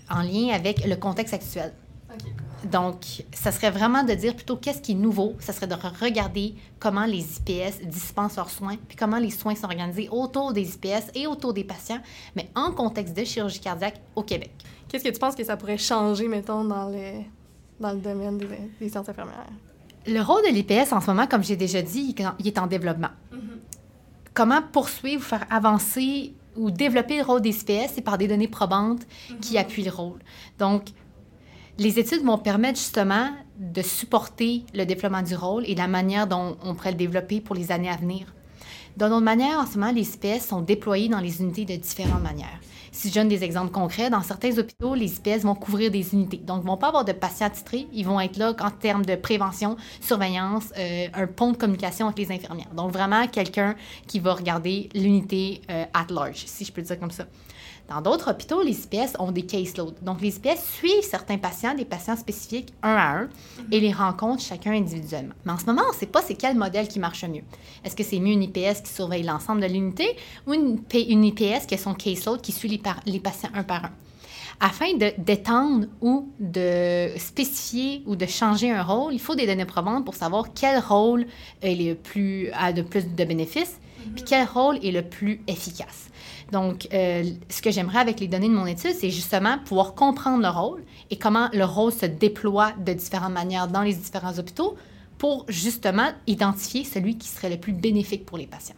en 0.09 0.23
lien 0.23 0.55
avec 0.55 0.87
le 0.87 0.95
contexte 0.95 1.35
actuel. 1.35 1.73
Donc, 2.71 3.25
ça 3.33 3.51
serait 3.51 3.73
vraiment 3.73 4.05
de 4.05 4.13
dire 4.13 4.37
plutôt 4.37 4.57
qu'est-ce 4.57 4.81
qui 4.81 4.93
est 4.93 4.95
nouveau. 4.95 5.35
Ça 5.41 5.53
serait 5.53 5.67
de 5.67 5.75
regarder 5.75 6.55
comment 6.79 7.05
les 7.05 7.27
IPS 7.39 7.85
dispensent 7.87 8.37
leurs 8.37 8.51
soins, 8.51 8.77
puis 8.87 8.97
comment 8.97 9.19
les 9.19 9.31
soins 9.31 9.57
sont 9.57 9.65
organisés 9.65 10.09
autour 10.09 10.53
des 10.53 10.77
IPS 10.77 11.11
et 11.17 11.27
autour 11.27 11.53
des 11.53 11.65
patients, 11.65 12.01
mais 12.37 12.49
en 12.55 12.71
contexte 12.71 13.17
de 13.17 13.25
chirurgie 13.25 13.59
cardiaque 13.59 14.01
au 14.15 14.23
Québec. 14.23 14.53
Qu'est-ce 14.87 15.03
que 15.03 15.09
tu 15.09 15.19
penses 15.19 15.35
que 15.35 15.43
ça 15.43 15.57
pourrait 15.57 15.79
changer, 15.79 16.29
mettons, 16.29 16.63
dans, 16.63 16.89
les, 16.89 17.27
dans 17.81 17.91
le 17.91 17.99
domaine 17.99 18.39
des, 18.39 18.47
des 18.79 18.89
sciences 18.89 19.09
infirmières? 19.09 19.51
Le 20.07 20.21
rôle 20.21 20.43
de 20.43 20.53
l'IPS 20.53 20.93
en 20.93 21.01
ce 21.01 21.07
moment, 21.07 21.27
comme 21.27 21.45
j'ai 21.45 21.57
déjà 21.57 21.83
dit, 21.83 22.15
il 22.39 22.49
est 22.49 22.59
en 22.59 22.67
développement. 22.67 23.11
Mm-hmm. 23.33 23.39
Comment 24.35 24.63
poursuivre, 24.73 25.23
faire 25.23 25.47
avancer 25.51 26.35
ou 26.57 26.71
développer 26.71 27.19
le 27.19 27.23
rôle 27.23 27.41
des 27.41 27.57
IPS, 27.57 27.93
c'est 27.95 28.03
par 28.03 28.19
des 28.19 28.29
données 28.29 28.49
probantes 28.49 29.03
qui 29.41 29.55
mm-hmm. 29.55 29.61
appuient 29.61 29.85
le 29.85 29.91
rôle. 29.91 30.19
Donc, 30.59 30.85
les 31.79 31.99
études 31.99 32.25
vont 32.25 32.39
permettre 32.39 32.79
justement 32.79 33.31
de 33.59 33.83
supporter 33.83 34.65
le 34.75 34.85
développement 34.85 35.23
du 35.23 35.35
rôle 35.35 35.65
et 35.67 35.75
la 35.75 35.89
manière 35.89 36.27
dont 36.27 36.57
on 36.63 36.75
pourrait 36.75 36.91
le 36.91 36.97
développer 36.97 37.41
pour 37.41 37.55
les 37.55 37.71
années 37.73 37.91
à 37.91 37.97
venir. 37.97 38.35
D'une 38.97 39.07
autre 39.07 39.21
manière, 39.21 39.59
en 39.59 39.67
ce 39.67 39.79
moment, 39.79 39.93
les 39.93 40.15
IPS 40.15 40.41
sont 40.41 40.61
déployés 40.61 41.09
dans 41.09 41.21
les 41.21 41.41
unités 41.41 41.65
de 41.65 41.81
différentes 41.81 42.23
manières. 42.23 42.61
Si 42.95 43.09
je 43.09 43.15
donne 43.15 43.29
des 43.29 43.43
exemples 43.43 43.73
concrets, 43.73 44.11
dans 44.11 44.21
certains 44.21 44.59
hôpitaux, 44.59 44.95
les 44.95 45.17
IPS 45.17 45.45
vont 45.45 45.55
couvrir 45.55 45.91
des 45.91 46.13
unités. 46.13 46.37
Donc, 46.37 46.61
ils 46.63 46.67
vont 46.67 46.77
pas 46.77 46.89
avoir 46.89 47.07
de 47.07 47.13
patients 47.13 47.49
titrés. 47.49 47.89
Ils 47.91 48.05
vont 48.05 48.21
être 48.21 48.37
là 48.37 48.55
en 48.61 48.71
termes 48.71 49.05
de 49.07 49.17
prévention, 49.17 49.79
surveillance, 50.03 50.65
euh, 50.79 51.07
un 51.15 51.27
pont 51.27 51.53
de 51.53 51.57
communication 51.57 52.07
avec 52.07 52.19
les 52.19 52.35
infirmières. 52.35 52.73
Donc, 52.77 52.93
vraiment 52.93 53.27
quelqu'un 53.27 53.77
qui 54.07 54.21
va 54.21 54.35
regarder 54.35 54.91
l'unité 54.95 55.63
euh, 55.71 55.85
at 55.95 56.07
large, 56.11 56.45
si 56.45 56.67
je 56.67 56.73
peux 56.73 56.83
dire 56.83 57.01
comme 57.01 57.11
ça. 57.11 57.25
Dans 57.89 58.01
d'autres 58.01 58.31
hôpitaux, 58.31 58.63
les 58.63 58.85
IPS 58.85 59.17
ont 59.19 59.33
des 59.33 59.43
caseloads. 59.43 59.95
Donc, 60.03 60.21
les 60.21 60.37
IPS 60.37 60.61
suivent 60.63 61.03
certains 61.03 61.39
patients, 61.39 61.75
des 61.75 61.85
patients 61.85 62.17
spécifiques, 62.17 62.73
un 62.83 62.95
à 62.95 63.19
un, 63.19 63.29
et 63.71 63.81
les 63.81 63.93
rencontrent 63.93 64.43
chacun 64.43 64.73
individuellement. 64.73 65.35
Mais 65.45 65.53
en 65.53 65.59
ce 65.59 65.67
moment, 65.67 65.83
on 65.87 65.93
ne 65.93 65.99
sait 65.99 66.07
pas 66.07 66.23
c'est 66.23 66.35
quel 66.35 66.57
modèle 66.57 66.89
qui 66.89 66.99
marche 66.99 67.25
mieux. 67.25 67.43
Est-ce 67.85 67.97
que 67.97 68.05
c'est 68.05 68.19
mieux 68.19 68.33
une 68.33 68.43
IPS 68.45 68.83
qui 68.85 68.93
surveille 68.93 69.25
l'ensemble 69.25 69.61
de 69.61 69.67
l'unité 69.67 70.17
ou 70.47 70.55
une, 70.55 70.79
IPS 70.93 71.67
qui 71.67 71.75
a 71.75 71.79
son 71.79 71.95
caseload 71.95 72.41
qui 72.41 72.53
suit 72.53 72.69
les, 73.07 73.21
patients 73.21 73.51
un 73.55 73.63
par 73.63 73.85
un? 73.85 73.91
Afin 74.61 74.95
d'étendre 75.19 75.87
ou 76.01 76.29
de 76.39 77.11
spécifier 77.19 78.05
ou 78.07 78.15
de 78.15 78.27
changer 78.27 78.71
un 78.71 78.83
rôle, 78.83 79.13
il 79.13 79.21
faut 79.21 79.35
des 79.35 79.47
données 79.47 79.65
probantes 79.65 80.05
pour 80.05 80.15
savoir 80.15 80.55
quel 80.55 80.79
rôle 80.79 81.27
le 81.63 81.95
plus, 81.95 82.49
a 82.53 82.73
de 82.73 82.83
plus 82.83 83.07
de 83.07 83.25
bénéfices 83.25 83.81
puis 84.15 84.25
quel 84.25 84.47
rôle 84.47 84.79
est 84.85 84.91
le 84.91 85.03
plus 85.03 85.41
efficace. 85.47 86.11
Donc, 86.53 86.87
euh, 86.93 87.25
ce 87.49 87.63
que 87.63 87.71
j'aimerais 87.71 88.01
avec 88.01 88.21
les 88.21 88.29
données 88.29 88.51
de 88.51 88.55
mon 88.55 88.67
étude, 88.67 88.93
c'est 88.93 89.09
justement 89.09 89.57
pouvoir 89.65 89.95
comprendre 89.95 90.43
le 90.43 90.51
rôle 90.51 90.83
et 91.11 91.17
comment 91.17 91.49
le 91.55 91.65
rôle 91.65 91.93
se 91.93 92.05
déploie 92.05 92.73
de 92.73 92.93
différentes 92.93 93.33
manières 93.33 93.69
dans 93.69 93.81
les 93.81 93.95
différents 93.95 94.39
hôpitaux 94.39 94.77
pour 95.17 95.47
justement 95.49 96.11
identifier 96.27 96.85
celui 96.85 97.17
qui 97.17 97.29
serait 97.29 97.49
le 97.49 97.57
plus 97.57 97.73
bénéfique 97.73 98.27
pour 98.27 98.37
les 98.37 98.47
patients. 98.47 98.77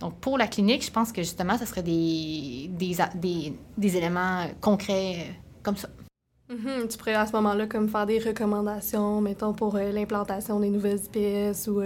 Donc, 0.00 0.14
pour 0.20 0.38
la 0.38 0.46
clinique, 0.46 0.86
je 0.86 0.90
pense 0.90 1.12
que 1.12 1.22
justement, 1.22 1.58
ce 1.58 1.66
serait 1.66 1.82
des, 1.82 2.70
des, 2.70 3.96
éléments 3.96 4.46
concrets 4.62 5.16
euh, 5.18 5.32
comme 5.62 5.76
ça. 5.76 5.88
Mhm, 6.48 6.88
tu 6.88 6.96
pourrais 6.96 7.14
à 7.14 7.26
ce 7.26 7.32
moment-là 7.32 7.66
comme 7.66 7.90
faire 7.90 8.06
des 8.06 8.20
recommandations, 8.20 9.20
mettons, 9.20 9.52
pour 9.52 9.76
euh, 9.76 9.92
l'implantation 9.92 10.60
des 10.60 10.70
nouvelles 10.70 11.00
IPS 11.14 11.68
ou 11.68 11.82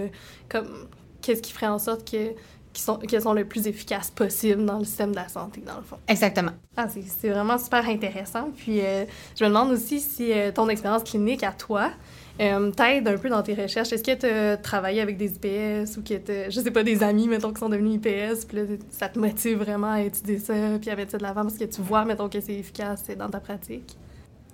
comme 0.47 0.87
qu'est-ce 1.21 1.41
qui 1.41 1.51
ferait 1.51 1.67
en 1.67 1.79
sorte 1.79 2.09
que 2.09 2.33
qui 2.73 2.81
sont, 2.81 2.97
qui 2.97 3.19
sont 3.19 3.33
le 3.33 3.45
plus 3.45 3.67
efficaces 3.67 4.11
possible 4.11 4.65
dans 4.65 4.79
le 4.79 4.85
système 4.85 5.11
de 5.11 5.17
la 5.17 5.27
santé, 5.27 5.61
dans 5.65 5.77
le 5.77 5.83
fond. 5.83 5.97
Exactement. 6.07 6.51
Ah, 6.77 6.87
c'est 6.87 7.29
vraiment 7.29 7.57
super 7.57 7.87
intéressant. 7.87 8.49
Puis, 8.55 8.81
euh, 8.81 9.05
je 9.37 9.43
me 9.43 9.49
demande 9.49 9.71
aussi 9.71 9.99
si 9.99 10.31
euh, 10.31 10.51
ton 10.51 10.69
expérience 10.69 11.03
clinique 11.03 11.43
à 11.43 11.51
toi 11.51 11.91
euh, 12.39 12.71
t'aide 12.71 13.07
un 13.07 13.17
peu 13.17 13.29
dans 13.29 13.43
tes 13.43 13.53
recherches. 13.53 13.91
Est-ce 13.91 14.03
que 14.03 14.15
tu 14.15 14.25
as 14.25 14.57
travaillé 14.57 15.01
avec 15.01 15.17
des 15.17 15.33
IPS 15.33 15.97
ou 15.97 16.01
que 16.01 16.13
tu 16.15 16.31
je 16.49 16.61
sais 16.61 16.71
pas, 16.71 16.83
des 16.83 17.03
amis, 17.03 17.27
mettons, 17.27 17.51
qui 17.51 17.59
sont 17.59 17.69
devenus 17.69 17.95
IPS, 17.95 18.45
puis 18.47 18.57
là, 18.57 18.63
ça 18.89 19.09
te 19.09 19.19
motive 19.19 19.57
vraiment 19.57 19.91
à 19.91 20.01
étudier 20.01 20.39
ça, 20.39 20.53
puis 20.79 20.89
à 20.89 20.95
mettre 20.95 21.11
ça 21.11 21.17
de 21.17 21.23
l'avant 21.23 21.41
parce 21.41 21.57
que 21.57 21.65
tu 21.65 21.81
vois, 21.81 22.05
mettons, 22.05 22.29
que 22.29 22.39
c'est 22.39 22.55
efficace 22.55 23.03
dans 23.17 23.29
ta 23.29 23.39
pratique? 23.39 23.97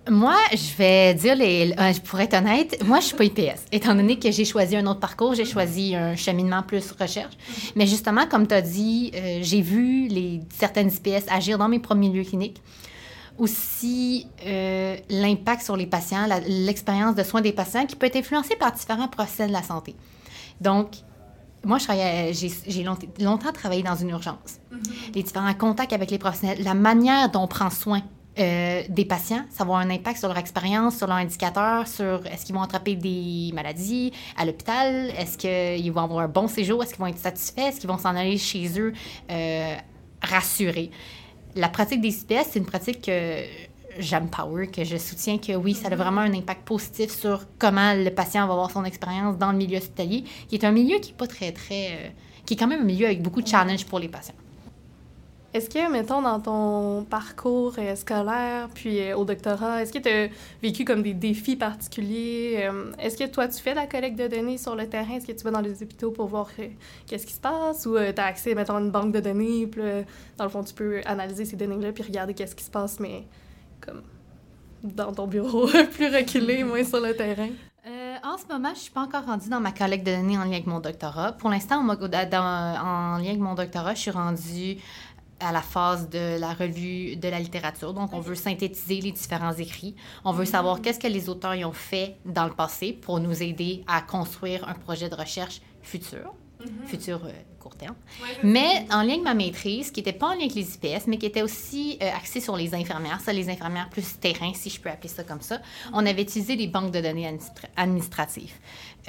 Moi, 0.10 0.36
je 0.52 0.76
vais 0.78 1.14
dire, 1.14 1.36
les, 1.36 1.74
euh, 1.78 1.94
pour 2.06 2.20
être 2.20 2.36
honnête, 2.36 2.82
moi, 2.86 3.00
je 3.00 3.08
suis 3.08 3.16
pas 3.16 3.26
IPS. 3.26 3.60
Étant 3.72 3.94
donné 3.94 4.18
que 4.18 4.32
j'ai 4.32 4.46
choisi 4.46 4.76
un 4.78 4.86
autre 4.86 5.00
parcours, 5.00 5.34
j'ai 5.34 5.46
choisi 5.46 5.96
un 5.96 6.16
cheminement 6.16 6.64
plus 6.64 6.92
recherche. 6.92 7.34
Mais 7.76 7.88
justement, 7.88 8.26
comme 8.26 8.48
tu 8.48 8.54
as 8.54 8.62
dit, 8.62 9.12
euh, 9.16 9.40
j'ai 9.42 9.62
vu 9.62 10.08
les, 10.08 10.42
certaines 10.58 10.90
IPS 10.90 11.26
agir 11.30 11.58
dans 11.58 11.68
mes 11.68 11.80
premiers 11.80 12.10
lieux 12.10 12.24
cliniques. 12.24 12.62
Aussi, 13.38 14.28
euh, 14.46 14.96
l'impact 15.10 15.62
sur 15.62 15.76
les 15.76 15.86
patients, 15.86 16.26
l'expérience 16.48 17.16
de 17.16 17.24
soins 17.24 17.42
des 17.42 17.52
patients 17.52 17.86
qui 17.86 17.96
peut 17.96 18.08
être 18.08 18.16
influencée 18.16 18.56
par 18.56 18.72
différents 18.72 19.08
procès 19.08 19.48
de 19.48 19.52
la 19.52 19.62
santé. 19.62 19.96
Donc, 20.62 20.90
moi, 21.64 21.78
j'ai 21.80 22.84
longtemps, 23.20 23.52
travaillé 23.52 23.84
dans 23.84 23.96
une 23.96 24.10
urgence. 24.10 24.60
Mm-hmm. 24.72 25.16
Les 25.16 25.24
différents 25.24 25.54
contacts 25.54 25.94
avec 25.94 26.10
les 26.10 26.18
professionnels, 26.18 26.64
la 26.64 26.74
manière 26.74 27.30
dont 27.30 27.42
on 27.42 27.48
prend 27.48 27.70
soin 27.70 28.02
euh, 28.40 28.84
des 28.90 29.06
patients. 29.06 29.44
Ça 29.50 29.64
va 29.64 29.74
avoir 29.74 29.80
un 29.80 29.90
impact 29.90 30.20
sur 30.20 30.28
leur 30.28 30.38
expérience, 30.38 30.98
sur 30.98 31.08
leur 31.08 31.18
indicateur, 31.18 31.88
sur 31.88 32.26
est-ce 32.28 32.46
qu'ils 32.46 32.56
vont 32.56 32.62
attraper 32.62 32.96
des 32.96 33.52
maladies 33.54 34.12
à 34.38 34.46
l'hôpital, 34.46 35.12
est-ce 35.18 35.38
qu'ils 35.38 35.92
vont 35.92 36.04
avoir 36.04 36.20
un 36.20 36.28
bon 36.28 36.48
séjour, 36.48 36.84
est-ce 36.84 36.92
qu'ils 36.94 37.00
vont 37.00 37.08
être 37.08 37.18
satisfaits, 37.18 37.70
est-ce 37.70 37.80
qu'ils 37.80 37.90
vont 37.90 37.98
s'en 37.98 38.16
aller 38.16 38.38
chez 38.38 38.80
eux 38.80 38.94
euh, 39.32 39.76
rassurés. 40.22 40.92
La 41.56 41.70
pratique 41.70 42.02
des 42.02 42.12
CPS, 42.12 42.50
c'est 42.52 42.60
une 42.60 42.66
pratique 42.66 43.02
que 43.02 43.42
j'aime 44.00 44.30
power, 44.30 44.68
que 44.68 44.84
je 44.84 44.98
soutiens 44.98 45.38
que 45.38 45.54
oui, 45.54 45.74
ça 45.74 45.88
a 45.88 45.96
vraiment 45.96 46.22
un 46.22 46.34
impact 46.34 46.64
positif 46.64 47.10
sur 47.10 47.46
comment 47.58 47.94
le 47.94 48.10
patient 48.10 48.46
va 48.46 48.54
avoir 48.54 48.72
son 48.72 48.86
expérience 48.86 49.38
dans 49.38 49.52
le 49.52 49.58
milieu 49.58 49.78
hospitalier, 49.78 50.24
qui 50.48 50.56
est 50.56 50.66
un 50.66 50.72
milieu 50.72 51.00
qui 51.00 51.12
est 51.12 51.18
pas 51.18 51.28
très, 51.28 51.52
très... 51.52 51.88
Euh, 51.92 52.10
qui 52.46 52.54
est 52.54 52.58
quand 52.58 52.68
même 52.68 52.82
un 52.82 52.86
milieu 52.86 53.08
avec 53.08 53.22
beaucoup 53.22 53.42
de 53.42 53.48
challenges 53.48 53.86
pour 53.86 54.00
les 54.00 54.08
patients. 54.08 54.36
Est-ce 55.54 55.70
que, 55.70 55.92
mettons, 55.92 56.22
dans 56.22 56.40
ton 56.42 57.06
parcours 57.06 57.76
euh, 57.78 57.96
scolaire, 57.96 58.68
puis 58.74 59.00
euh, 59.00 59.16
au 59.16 59.24
doctorat, 59.24 59.82
est-ce 59.82 59.94
que 59.94 60.00
tu 60.00 60.10
as 60.10 60.28
vécu 60.62 60.84
comme 60.84 61.02
des 61.02 61.14
défis 61.14 61.56
particuliers? 61.56 62.68
Euh, 62.70 62.92
est-ce 63.00 63.18
que 63.18 63.24
toi, 63.24 63.48
tu 63.48 63.62
fais 63.62 63.74
la 63.74 63.88
collecte 63.88 64.20
de 64.20 64.28
données 64.28 64.58
sur 64.58 64.76
le 64.76 64.88
terrain? 64.88 65.16
Est-ce 65.16 65.26
que 65.26 65.32
tu 65.32 65.44
vas 65.46 65.52
dans 65.52 65.62
les 65.62 65.82
hôpitaux 65.82 66.12
pour 66.12 66.28
voir 66.28 66.50
qu'est-ce 67.08 67.26
qui 67.26 67.34
se 67.34 67.40
passe? 67.40 67.86
Ou 67.86 67.96
tu 67.98 68.22
as 68.22 68.26
accès, 68.26 68.56
mettons, 68.56 68.76
à 68.76 68.82
une 68.82 68.92
banque 68.92 69.14
de 69.14 69.22
données, 69.22 69.68
puis 69.68 69.82
dans 70.38 70.44
le 70.44 70.50
fond, 70.50 70.64
tu 70.64 70.74
peux 70.74 71.02
analyser 71.06 71.46
ces 71.46 71.56
données-là, 71.56 71.94
puis 71.94 72.04
regarder 72.04 72.34
qu'est-ce 72.34 72.56
qui 72.56 72.66
se 72.66 72.72
passe, 72.72 73.00
mais 73.00 73.24
comme 73.80 74.02
dans 74.84 75.14
ton 75.14 75.28
bureau, 75.28 75.68
plus 75.94 76.14
reculé, 76.14 76.64
moins 76.66 76.84
sur 76.84 77.00
le 77.00 77.16
terrain? 77.16 77.50
en 78.24 78.38
ce 78.38 78.46
moment, 78.52 78.74
je 78.74 78.80
suis 78.80 78.92
pas 78.92 79.02
encore 79.02 79.26
rendue 79.26 79.50
dans 79.50 79.60
ma 79.60 79.72
collecte 79.72 80.06
de 80.06 80.12
données 80.12 80.38
en 80.38 80.44
lien 80.44 80.54
avec 80.54 80.68
mon 80.68 80.80
doctorat. 80.80 81.34
Pour 81.34 81.50
l'instant, 81.50 81.78
en 81.80 83.18
lien 83.18 83.28
avec 83.28 83.40
mon 83.40 83.56
doctorat, 83.56 83.94
je 83.94 84.02
suis 84.02 84.12
rendue 84.12 84.78
à 85.40 85.52
la 85.52 85.62
phase 85.62 86.10
de 86.10 86.40
la 86.40 86.54
revue 86.54 87.16
de 87.16 87.28
la 87.28 87.40
littérature. 87.40 87.94
Donc, 87.94 88.14
on 88.14 88.20
veut 88.20 88.36
synthétiser 88.36 89.02
les 89.02 89.12
différents 89.12 89.54
écrits. 89.54 89.96
On 90.26 90.32
veut 90.32 90.46
savoir 90.46 90.82
qu'est-ce 90.82 91.00
que 91.00 91.08
les 91.08 91.30
auteurs 91.30 91.56
y 91.56 91.64
ont 91.66 91.74
fait 91.74 92.18
dans 92.26 92.46
le 92.46 92.54
passé 92.54 92.94
pour 92.94 93.20
nous 93.20 93.44
aider 93.44 93.84
à 93.88 94.02
construire 94.02 94.68
un 94.68 94.74
projet 94.74 95.10
de 95.10 95.16
recherche 95.16 95.62
futur, 95.82 96.34
mm-hmm. 96.60 96.88
futur 96.88 97.26
euh, 97.26 97.32
court 97.60 97.76
terme. 97.76 97.96
mais 98.44 98.86
en 98.92 99.02
lien 99.04 99.14
avec 99.14 99.24
ma 99.24 99.34
maîtrise, 99.34 99.92
qui 99.92 100.00
n'était 100.00 100.14
pas 100.14 100.28
en 100.28 100.32
lien 100.32 100.42
avec 100.42 100.56
les 100.56 100.76
IPS, 100.76 101.08
mais 101.08 101.18
qui 101.18 101.26
était 101.26 101.44
aussi 101.44 101.98
euh, 102.02 102.10
axée 102.16 102.42
sur 102.42 102.58
les 102.58 102.74
infirmières, 102.74 103.22
ça, 103.22 103.32
les 103.32 103.50
infirmières 103.50 103.90
plus 103.90 104.20
terrain, 104.20 104.52
si 104.54 104.70
je 104.70 104.82
peux 104.82 104.90
appeler 104.90 105.10
ça 105.10 105.24
comme 105.24 105.42
ça, 105.42 105.62
on 105.94 106.06
avait 106.06 106.24
utilisé 106.24 106.56
des 106.56 106.68
banques 106.68 106.92
de 106.92 107.02
données 107.02 107.32
administratives. 107.76 108.54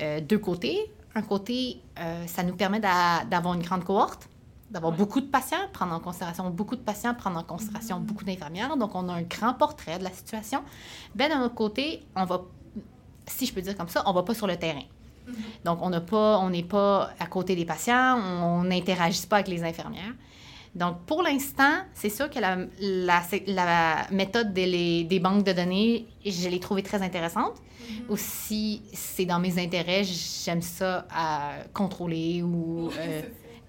Euh, 0.01 0.21
deux 0.21 0.39
côtés. 0.39 0.93
Un 1.15 1.23
côté, 1.23 1.81
ça 2.27 2.45
nous 2.45 2.55
permet 2.55 2.79
d'avoir 2.79 3.55
une 3.55 3.63
grande 3.63 3.83
cohorte 3.83 4.29
d'avoir 4.71 4.93
beaucoup 4.93 5.21
de 5.21 5.27
patients, 5.27 5.69
prendre 5.73 5.95
en 5.95 6.01
considération 6.01 6.49
beaucoup 6.51 6.77
de 6.77 6.83
patients, 6.83 7.15
prendre 7.15 7.39
en 7.39 7.43
considération 7.43 8.01
beaucoup 8.01 8.25
d'infirmières. 8.25 8.77
Donc, 8.77 8.95
on 8.95 9.09
a 9.09 9.13
un 9.13 9.23
grand 9.23 9.55
portrait 9.55 9.99
de 9.99 10.05
la 10.05 10.13
situation. 10.13 10.63
Ben, 11.15 11.31
d'un 11.31 11.43
autre 11.43 11.55
côté, 11.55 12.03
on 12.15 12.25
va, 12.25 12.43
si 13.27 13.47
je 13.47 13.55
peux 13.55 13.63
dire 13.63 13.77
comme 13.77 13.89
ça, 13.89 14.03
on 14.07 14.13
va 14.13 14.23
pas 14.23 14.35
sur 14.35 14.47
le 14.47 14.57
terrain. 14.57 14.83
Mm-hmm. 15.27 15.65
Donc, 15.65 15.79
on 15.81 15.91
pas, 16.01 16.39
on 16.39 16.51
n'est 16.51 16.63
pas 16.63 17.11
à 17.19 17.27
côté 17.27 17.57
des 17.57 17.65
patients, 17.65 18.19
on 18.19 18.65
n'interagit 18.65 19.27
pas 19.27 19.37
avec 19.37 19.49
les 19.49 19.65
infirmières. 19.65 20.15
Donc, 20.75 21.01
pour 21.07 21.23
l'instant, 21.23 21.79
c'est 21.95 22.11
sûr 22.11 22.29
que 22.29 22.39
la, 22.39 22.59
la, 23.47 24.07
méthode 24.11 24.53
des, 24.53 25.05
des, 25.05 25.19
banques 25.19 25.45
de 25.45 25.53
données, 25.53 26.07
je 26.25 26.49
l'ai 26.49 26.61
trouvée 26.61 26.83
très 26.83 27.01
intéressante. 27.01 27.55
Mm-hmm. 27.55 28.11
Aussi, 28.11 28.83
c'est 28.93 29.25
dans 29.25 29.41
mes 29.41 29.59
intérêts, 29.59 30.05
j'aime 30.05 30.61
ça 30.61 31.07
à 31.11 31.53
contrôler 31.73 32.43
ou... 32.43 32.91
Euh, 32.99 33.23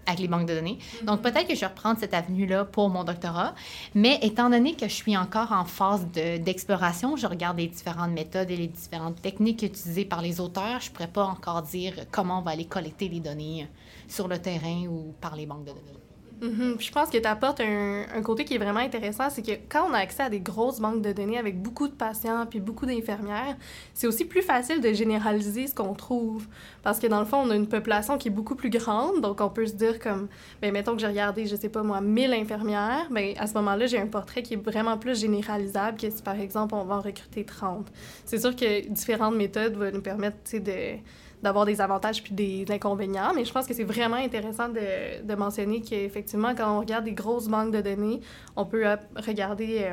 avec 0.10 0.20
les 0.20 0.28
banques 0.28 0.48
de 0.48 0.56
données. 0.56 0.80
Donc, 1.04 1.22
peut-être 1.22 1.48
que 1.48 1.56
je 1.56 1.62
vais 1.62 1.68
reprendre 1.68 2.00
cette 2.00 2.14
avenue-là 2.14 2.66
pour 2.66 2.90
mon 2.90 3.04
doctorat. 3.04 3.54
Mais 3.96 4.20
étant 4.22 4.50
donné 4.50 4.76
que 4.76 4.88
je 4.88 4.94
suis 4.94 5.16
encore 5.16 5.52
en 5.52 5.66
phase 5.66 6.06
d'exploration, 6.08 7.16
je 7.16 7.28
regarde 7.28 7.58
les 7.58 7.68
différentes 7.68 8.12
méthodes 8.12 8.50
et 8.52 8.58
les 8.58 8.68
différentes 8.68 9.22
techniques 9.22 9.64
utilisées 9.64 10.06
par 10.06 10.22
les 10.22 10.40
auteurs. 10.40 10.80
Je 10.82 10.90
ne 10.90 10.94
pourrais 10.94 11.08
pas 11.08 11.26
encore 11.26 11.62
dire 11.62 11.94
comment 12.12 12.40
on 12.40 12.42
va 12.42 12.52
aller 12.52 12.66
collecter 12.66 13.08
les 13.08 13.20
données 13.20 13.68
sur 14.08 14.28
le 14.28 14.40
terrain 14.40 14.88
ou 14.88 15.14
par 15.22 15.36
les 15.36 15.46
banques 15.46 15.66
de 15.66 15.72
données. 15.72 16.09
Mhm. 16.42 16.78
je 16.80 16.92
pense 16.92 17.10
que 17.10 17.18
tu 17.18 17.28
apportes 17.28 17.60
un, 17.60 18.04
un, 18.16 18.22
côté 18.22 18.46
qui 18.46 18.56
est 18.56 18.58
vraiment 18.58 18.80
intéressant, 18.80 19.30
c'est 19.30 19.42
que 19.42 19.52
quand 19.68 19.90
on 19.90 19.94
a 19.94 19.98
accès 19.98 20.24
à 20.24 20.30
des 20.30 20.40
grosses 20.40 20.80
banques 20.80 21.02
de 21.02 21.12
données 21.12 21.38
avec 21.38 21.62
beaucoup 21.62 21.88
de 21.88 21.94
patients 21.94 22.46
puis 22.46 22.60
beaucoup 22.60 22.86
d'infirmières, 22.86 23.58
c'est 23.94 24.08
aussi 24.08 24.26
plus 24.26 24.42
facile 24.42 24.80
de 24.80 24.94
généraliser 24.94 25.68
ce 25.68 25.76
qu'on 25.76 25.94
trouve. 25.94 26.48
Parce 26.82 27.00
que 27.00 27.08
dans 27.08 27.20
le 27.20 27.26
fond, 27.26 27.38
on 27.38 27.50
a 27.50 27.56
une 27.56 27.68
population 27.68 28.18
qui 28.18 28.30
est 28.30 28.32
beaucoup 28.32 28.56
plus 28.56 28.70
grande, 28.70 29.22
donc 29.22 29.42
on 29.42 29.50
peut 29.50 29.66
se 29.66 29.74
dire 29.74 30.00
comme, 30.00 30.30
ben 30.62 30.72
mettons 30.72 30.94
que 30.94 31.02
j'ai 31.02 31.08
regardé, 31.08 31.46
je 31.46 31.56
sais 31.56 31.70
pas 31.70 31.84
moi, 31.84 32.00
1000 32.00 32.34
infirmières, 32.34 33.08
ben 33.12 33.34
à 33.38 33.46
ce 33.48 33.54
moment-là, 33.56 33.88
j'ai 33.88 34.00
un 34.00 34.08
portrait 34.08 34.42
qui 34.42 34.54
est 34.54 34.64
vraiment 34.64 34.98
plus 34.98 35.20
généralisable 35.20 35.98
que 35.98 36.10
si 36.10 36.22
par 36.22 36.40
exemple 36.40 36.76
on 36.76 36.86
va 36.86 36.96
en 36.96 37.02
recruter 37.02 37.44
30. 37.44 37.88
C'est 38.26 38.40
sûr 38.40 38.56
que 38.56 38.88
différentes 38.88 39.36
méthodes 39.36 39.76
vont 39.76 39.92
nous 39.92 40.02
permettre, 40.02 40.38
de 40.54 41.00
d'avoir 41.42 41.66
des 41.66 41.80
avantages 41.82 42.22
puis 42.22 42.34
des 42.34 42.66
inconvénients, 42.70 43.34
mais 43.34 43.46
je 43.46 43.54
pense 43.54 43.66
que 43.66 43.74
c'est 43.74 43.84
vraiment 43.84 44.18
intéressant 44.18 44.70
de, 44.70 45.24
de 45.24 45.36
mentionner 45.36 45.82
qu'effectivement, 45.82 46.54
quand 46.56 46.78
on 46.78 46.80
regarde 46.80 47.06
des 47.06 47.14
grosses 47.14 47.48
banques 47.48 47.72
de 47.72 47.82
données, 47.82 48.20
on 48.56 48.66
peut 48.66 48.86
euh, 48.86 48.98
regarder, 49.16 49.90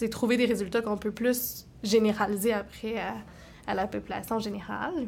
euh, 0.00 0.08
trouver 0.08 0.36
des 0.36 0.46
résultats 0.46 0.80
qu'on 0.80 0.96
peut 0.96 1.12
plus 1.12 1.66
généraliser 1.82 2.52
après 2.52 2.96
à, 3.66 3.74
la 3.74 3.86
population 3.86 4.38
générale. 4.38 5.06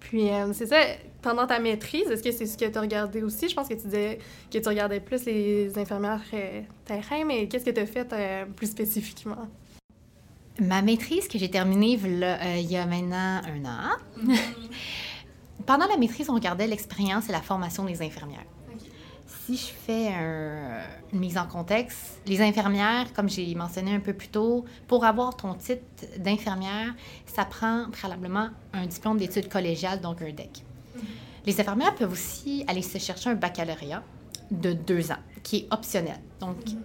Puis, 0.00 0.28
euh, 0.28 0.52
c'est 0.52 0.66
ça, 0.66 0.76
pendant 1.22 1.46
ta 1.46 1.58
maîtrise, 1.58 2.10
est-ce 2.10 2.22
que 2.22 2.30
c'est 2.30 2.46
ce 2.46 2.58
que 2.58 2.66
tu 2.66 2.76
as 2.76 2.80
regardé 2.80 3.22
aussi? 3.22 3.48
Je 3.48 3.54
pense 3.54 3.68
que 3.68 3.74
tu 3.74 3.84
disais 3.84 4.18
que 4.50 4.58
tu 4.58 4.68
regardais 4.68 5.00
plus 5.00 5.24
les 5.24 5.78
infirmières 5.78 6.22
terrain, 6.84 7.24
mais 7.24 7.48
qu'est-ce 7.48 7.64
que 7.64 7.70
tu 7.70 7.80
as 7.80 7.86
fait 7.86 8.14
plus 8.54 8.70
spécifiquement? 8.70 9.48
Ma 10.60 10.82
maîtrise 10.82 11.28
que 11.28 11.38
j'ai 11.38 11.50
terminée 11.50 11.98
euh, 12.04 12.56
il 12.56 12.70
y 12.70 12.76
a 12.76 12.84
maintenant 12.84 13.40
un 13.44 13.64
an. 13.64 13.96
Mm-hmm. 14.18 14.36
Pendant 15.66 15.86
la 15.86 15.96
maîtrise, 15.96 16.28
on 16.30 16.34
regardait 16.34 16.66
l'expérience 16.66 17.28
et 17.28 17.32
la 17.32 17.42
formation 17.42 17.84
des 17.84 18.02
infirmières. 18.02 18.46
Si 19.44 19.56
je 19.56 19.66
fais 19.66 20.12
une 21.12 21.18
mise 21.18 21.38
en 21.38 21.46
contexte, 21.46 22.20
les 22.26 22.40
infirmières, 22.40 23.12
comme 23.14 23.28
j'ai 23.28 23.54
mentionné 23.54 23.94
un 23.94 24.00
peu 24.00 24.12
plus 24.12 24.28
tôt, 24.28 24.64
pour 24.86 25.04
avoir 25.04 25.36
ton 25.36 25.54
titre 25.54 25.82
d'infirmière, 26.18 26.94
ça 27.26 27.44
prend 27.44 27.86
préalablement 27.90 28.48
un 28.72 28.86
diplôme 28.86 29.18
d'études 29.18 29.48
collégiales, 29.48 30.00
donc 30.00 30.22
un 30.22 30.32
DEC. 30.32 30.48
Mm-hmm. 30.48 31.00
Les 31.46 31.60
infirmières 31.60 31.94
peuvent 31.94 32.12
aussi 32.12 32.64
aller 32.66 32.82
se 32.82 32.98
chercher 32.98 33.30
un 33.30 33.34
baccalauréat 33.34 34.02
de 34.50 34.72
deux 34.72 35.10
ans, 35.12 35.22
qui 35.42 35.56
est 35.56 35.68
optionnel. 35.70 36.18
Donc, 36.40 36.58
mm-hmm. 36.58 36.76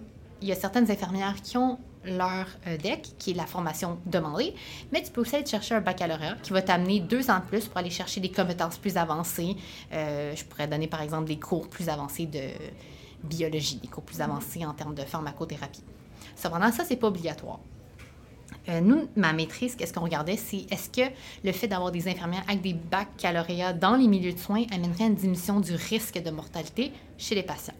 il 0.42 0.48
y 0.48 0.52
a 0.52 0.56
certaines 0.56 0.90
infirmières 0.90 1.40
qui 1.42 1.56
ont 1.56 1.78
leur 2.06 2.46
euh, 2.66 2.76
DEC, 2.76 3.16
qui 3.18 3.32
est 3.32 3.34
la 3.34 3.46
formation 3.46 3.98
demandée, 4.06 4.54
mais 4.92 5.02
tu 5.02 5.10
peux 5.10 5.20
aussi 5.20 5.36
aller 5.36 5.46
chercher 5.46 5.74
un 5.74 5.80
baccalauréat 5.80 6.36
qui 6.42 6.52
va 6.52 6.62
t'amener 6.62 7.00
deux 7.00 7.30
ans 7.30 7.40
de 7.40 7.44
plus 7.44 7.66
pour 7.66 7.78
aller 7.78 7.90
chercher 7.90 8.20
des 8.20 8.30
compétences 8.30 8.78
plus 8.78 8.96
avancées. 8.96 9.56
Euh, 9.92 10.34
je 10.34 10.44
pourrais 10.44 10.68
donner 10.68 10.86
par 10.86 11.02
exemple 11.02 11.26
des 11.26 11.38
cours 11.38 11.68
plus 11.68 11.88
avancés 11.88 12.26
de 12.26 12.48
biologie, 13.22 13.76
des 13.76 13.88
cours 13.88 14.04
plus 14.04 14.20
avancés 14.20 14.64
en 14.64 14.74
termes 14.74 14.94
de 14.94 15.02
pharmacothérapie. 15.02 15.82
Cependant, 16.36 16.70
ça, 16.72 16.84
c'est 16.84 16.96
pas 16.96 17.08
obligatoire. 17.08 17.60
Euh, 18.68 18.80
nous, 18.80 19.08
ma 19.16 19.32
maîtrise, 19.32 19.76
qu'est-ce 19.76 19.92
qu'on 19.92 20.04
regardait, 20.04 20.36
c'est 20.36 20.66
est-ce 20.70 20.88
que 20.88 21.12
le 21.42 21.52
fait 21.52 21.68
d'avoir 21.68 21.92
des 21.92 22.08
infirmières 22.08 22.44
avec 22.48 22.62
des 22.62 22.74
baccalauréats 22.74 23.72
dans 23.72 23.94
les 23.94 24.08
milieux 24.08 24.32
de 24.32 24.38
soins 24.38 24.64
amènerait 24.72 25.06
une 25.06 25.14
diminution 25.14 25.60
du 25.60 25.74
risque 25.74 26.22
de 26.22 26.30
mortalité 26.30 26.92
chez 27.18 27.34
les 27.34 27.42
patients? 27.42 27.74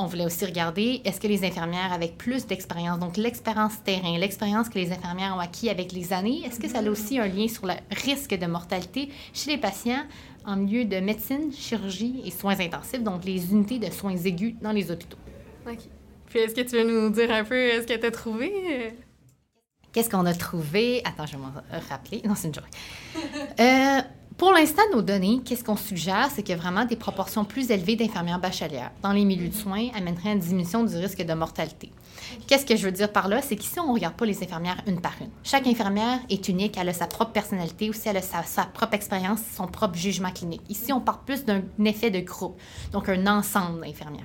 On 0.00 0.06
voulait 0.06 0.26
aussi 0.26 0.44
regarder 0.44 1.02
est-ce 1.04 1.20
que 1.20 1.26
les 1.26 1.44
infirmières 1.44 1.92
avec 1.92 2.16
plus 2.16 2.46
d'expérience, 2.46 3.00
donc 3.00 3.16
l'expérience 3.16 3.82
terrain, 3.82 4.16
l'expérience 4.16 4.68
que 4.68 4.78
les 4.78 4.92
infirmières 4.92 5.34
ont 5.34 5.40
acquis 5.40 5.68
avec 5.68 5.90
les 5.90 6.12
années, 6.12 6.42
est-ce 6.46 6.60
que 6.60 6.68
ça 6.68 6.78
a 6.78 6.88
aussi 6.88 7.18
un 7.18 7.26
lien 7.26 7.48
sur 7.48 7.66
le 7.66 7.74
risque 7.90 8.32
de 8.38 8.46
mortalité 8.46 9.08
chez 9.32 9.50
les 9.50 9.58
patients 9.58 10.04
en 10.44 10.54
milieu 10.54 10.84
de 10.84 11.00
médecine, 11.00 11.52
chirurgie 11.52 12.22
et 12.24 12.30
soins 12.30 12.60
intensifs, 12.60 13.02
donc 13.02 13.24
les 13.24 13.50
unités 13.50 13.80
de 13.80 13.92
soins 13.92 14.16
aigus 14.16 14.54
dans 14.62 14.70
les 14.70 14.88
hôpitaux? 14.92 15.18
OK. 15.68 15.78
Puis 16.26 16.38
est-ce 16.38 16.54
que 16.54 16.60
tu 16.60 16.76
veux 16.76 16.84
nous 16.84 17.10
dire 17.10 17.32
un 17.32 17.42
peu 17.42 17.70
ce 17.80 17.86
que 17.86 17.98
tu 17.98 18.06
as 18.06 18.10
trouvé? 18.12 18.94
Qu'est-ce 19.90 20.10
qu'on 20.10 20.26
a 20.26 20.34
trouvé? 20.34 21.02
Attends, 21.04 21.26
je 21.26 21.32
vais 21.32 21.38
m'en 21.38 21.52
rappeler. 21.88 22.22
Non, 22.24 22.34
c'est 22.36 22.48
une 22.48 22.54
joke. 22.54 22.64
Euh, 23.58 24.00
pour 24.38 24.52
l'instant, 24.52 24.82
nos 24.92 25.02
données, 25.02 25.40
qu'est-ce 25.44 25.64
qu'on 25.64 25.76
suggère? 25.76 26.28
C'est 26.32 26.44
que 26.44 26.52
vraiment 26.52 26.84
des 26.84 26.94
proportions 26.94 27.44
plus 27.44 27.72
élevées 27.72 27.96
d'infirmières 27.96 28.38
bachelières 28.38 28.92
dans 29.02 29.10
les 29.10 29.24
milieux 29.24 29.48
de 29.48 29.54
soins 29.54 29.88
amèneraient 29.96 30.32
une 30.32 30.38
diminution 30.38 30.84
du 30.84 30.96
risque 30.96 31.20
de 31.20 31.34
mortalité. 31.34 31.90
Qu'est-ce 32.46 32.64
que 32.64 32.76
je 32.76 32.84
veux 32.84 32.92
dire 32.92 33.10
par 33.10 33.26
là? 33.26 33.42
C'est 33.42 33.56
qu'ici, 33.56 33.80
on 33.80 33.88
ne 33.88 33.94
regarde 33.94 34.14
pas 34.14 34.26
les 34.26 34.40
infirmières 34.40 34.80
une 34.86 35.00
par 35.00 35.14
une. 35.20 35.30
Chaque 35.42 35.66
infirmière 35.66 36.20
est 36.30 36.48
unique, 36.48 36.78
elle 36.78 36.88
a 36.88 36.92
sa 36.92 37.08
propre 37.08 37.32
personnalité, 37.32 37.90
aussi 37.90 38.08
elle 38.08 38.18
a 38.18 38.22
sa, 38.22 38.64
propre 38.66 38.94
expérience, 38.94 39.40
son 39.56 39.66
propre 39.66 39.96
jugement 39.96 40.30
clinique. 40.30 40.62
Ici, 40.68 40.92
on 40.92 41.00
part 41.00 41.18
plus 41.20 41.44
d'un 41.44 41.62
effet 41.84 42.12
de 42.12 42.20
groupe, 42.20 42.56
donc 42.92 43.08
un 43.08 43.26
ensemble 43.26 43.80
d'infirmières. 43.80 44.22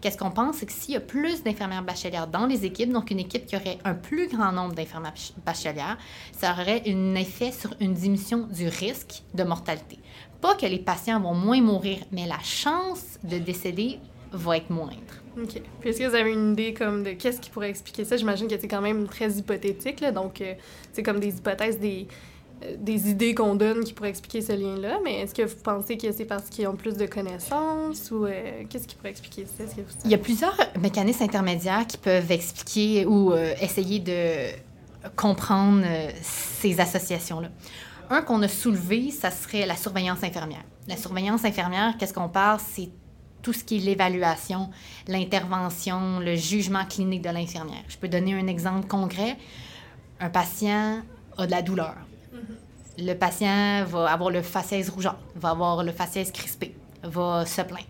Qu'est-ce 0.00 0.16
qu'on 0.16 0.30
pense? 0.30 0.56
C'est 0.56 0.66
que 0.66 0.72
s'il 0.72 0.94
y 0.94 0.96
a 0.96 1.00
plus 1.00 1.42
d'infirmières 1.42 1.82
bachelières 1.82 2.26
dans 2.26 2.46
les 2.46 2.64
équipes, 2.64 2.90
donc 2.90 3.10
une 3.10 3.20
équipe 3.20 3.46
qui 3.46 3.56
aurait 3.56 3.78
un 3.84 3.94
plus 3.94 4.28
grand 4.28 4.50
nombre 4.50 4.74
d'infirmières 4.74 5.14
bachelières, 5.44 5.98
ça 6.32 6.52
aurait 6.52 6.82
un 6.86 7.14
effet 7.16 7.52
sur 7.52 7.74
une 7.80 7.92
diminution 7.92 8.46
du 8.50 8.68
risque 8.68 9.22
de 9.34 9.42
mortalité. 9.42 9.98
Pas 10.40 10.54
que 10.54 10.64
les 10.64 10.78
patients 10.78 11.20
vont 11.20 11.34
moins 11.34 11.60
mourir, 11.60 11.98
mais 12.12 12.26
la 12.26 12.38
chance 12.38 13.18
de 13.24 13.38
décéder 13.38 13.98
va 14.32 14.56
être 14.56 14.70
moindre. 14.70 14.94
OK. 15.36 15.60
Puis 15.80 15.90
est-ce 15.90 15.98
que 15.98 16.08
vous 16.08 16.14
avez 16.14 16.32
une 16.32 16.52
idée 16.52 16.72
comme 16.72 17.02
de 17.02 17.12
qu'est-ce 17.12 17.40
qui 17.40 17.50
pourrait 17.50 17.70
expliquer 17.70 18.04
ça? 18.04 18.16
J'imagine 18.16 18.48
que 18.48 18.58
c'est 18.58 18.68
quand 18.68 18.80
même 18.80 19.06
très 19.06 19.30
hypothétique, 19.30 20.02
donc 20.12 20.40
euh, 20.40 20.54
c'est 20.92 21.02
comme 21.02 21.20
des 21.20 21.36
hypothèses, 21.36 21.78
des, 21.78 22.08
des 22.78 23.08
idées 23.08 23.34
qu'on 23.34 23.54
donne 23.54 23.84
qui 23.84 23.92
pourraient 23.92 24.10
expliquer 24.10 24.42
ce 24.42 24.52
lien-là, 24.52 24.98
mais 25.02 25.20
est-ce 25.20 25.34
que 25.34 25.42
vous 25.42 25.56
pensez 25.62 25.96
que 25.96 26.12
c'est 26.12 26.24
parce 26.24 26.50
qu'ils 26.50 26.68
ont 26.68 26.76
plus 26.76 26.96
de 26.96 27.06
connaissances 27.06 28.10
ou 28.10 28.26
euh, 28.26 28.64
qu'est-ce 28.68 28.86
qui 28.86 28.96
pourrait 28.96 29.10
expliquer 29.10 29.46
ça? 29.46 29.64
Il 30.04 30.10
y 30.10 30.14
a 30.14 30.18
plusieurs 30.18 30.56
mécanismes 30.78 31.22
intermédiaires 31.22 31.86
qui 31.86 31.96
peuvent 31.96 32.30
expliquer 32.30 33.06
ou 33.06 33.32
euh, 33.32 33.54
essayer 33.60 33.98
de 33.98 34.50
comprendre 35.16 35.86
ces 36.20 36.78
associations-là. 36.78 37.48
Un 38.10 38.20
qu'on 38.22 38.42
a 38.42 38.48
soulevé, 38.48 39.10
ça 39.10 39.30
serait 39.30 39.64
la 39.64 39.76
surveillance 39.76 40.22
infirmière. 40.22 40.64
La 40.88 40.96
surveillance 40.96 41.44
infirmière, 41.44 41.94
qu'est-ce 41.98 42.12
qu'on 42.12 42.28
parle? 42.28 42.60
C'est 42.60 42.90
tout 43.40 43.54
ce 43.54 43.64
qui 43.64 43.78
est 43.78 43.80
l'évaluation, 43.80 44.68
l'intervention, 45.08 46.20
le 46.20 46.34
jugement 46.36 46.84
clinique 46.84 47.22
de 47.22 47.30
l'infirmière. 47.30 47.84
Je 47.88 47.96
peux 47.96 48.08
donner 48.08 48.34
un 48.34 48.46
exemple 48.48 48.86
concret. 48.86 49.38
Un 50.18 50.28
patient 50.28 51.00
a 51.38 51.46
de 51.46 51.50
la 51.50 51.62
douleur 51.62 51.94
le 52.98 53.14
patient 53.14 53.84
va 53.86 54.10
avoir 54.12 54.30
le 54.30 54.42
faciès 54.42 54.88
rougeant, 54.88 55.16
va 55.36 55.50
avoir 55.50 55.82
le 55.82 55.92
faciès 55.92 56.30
crispé, 56.30 56.74
va 57.02 57.46
se 57.46 57.62
plaindre. 57.62 57.86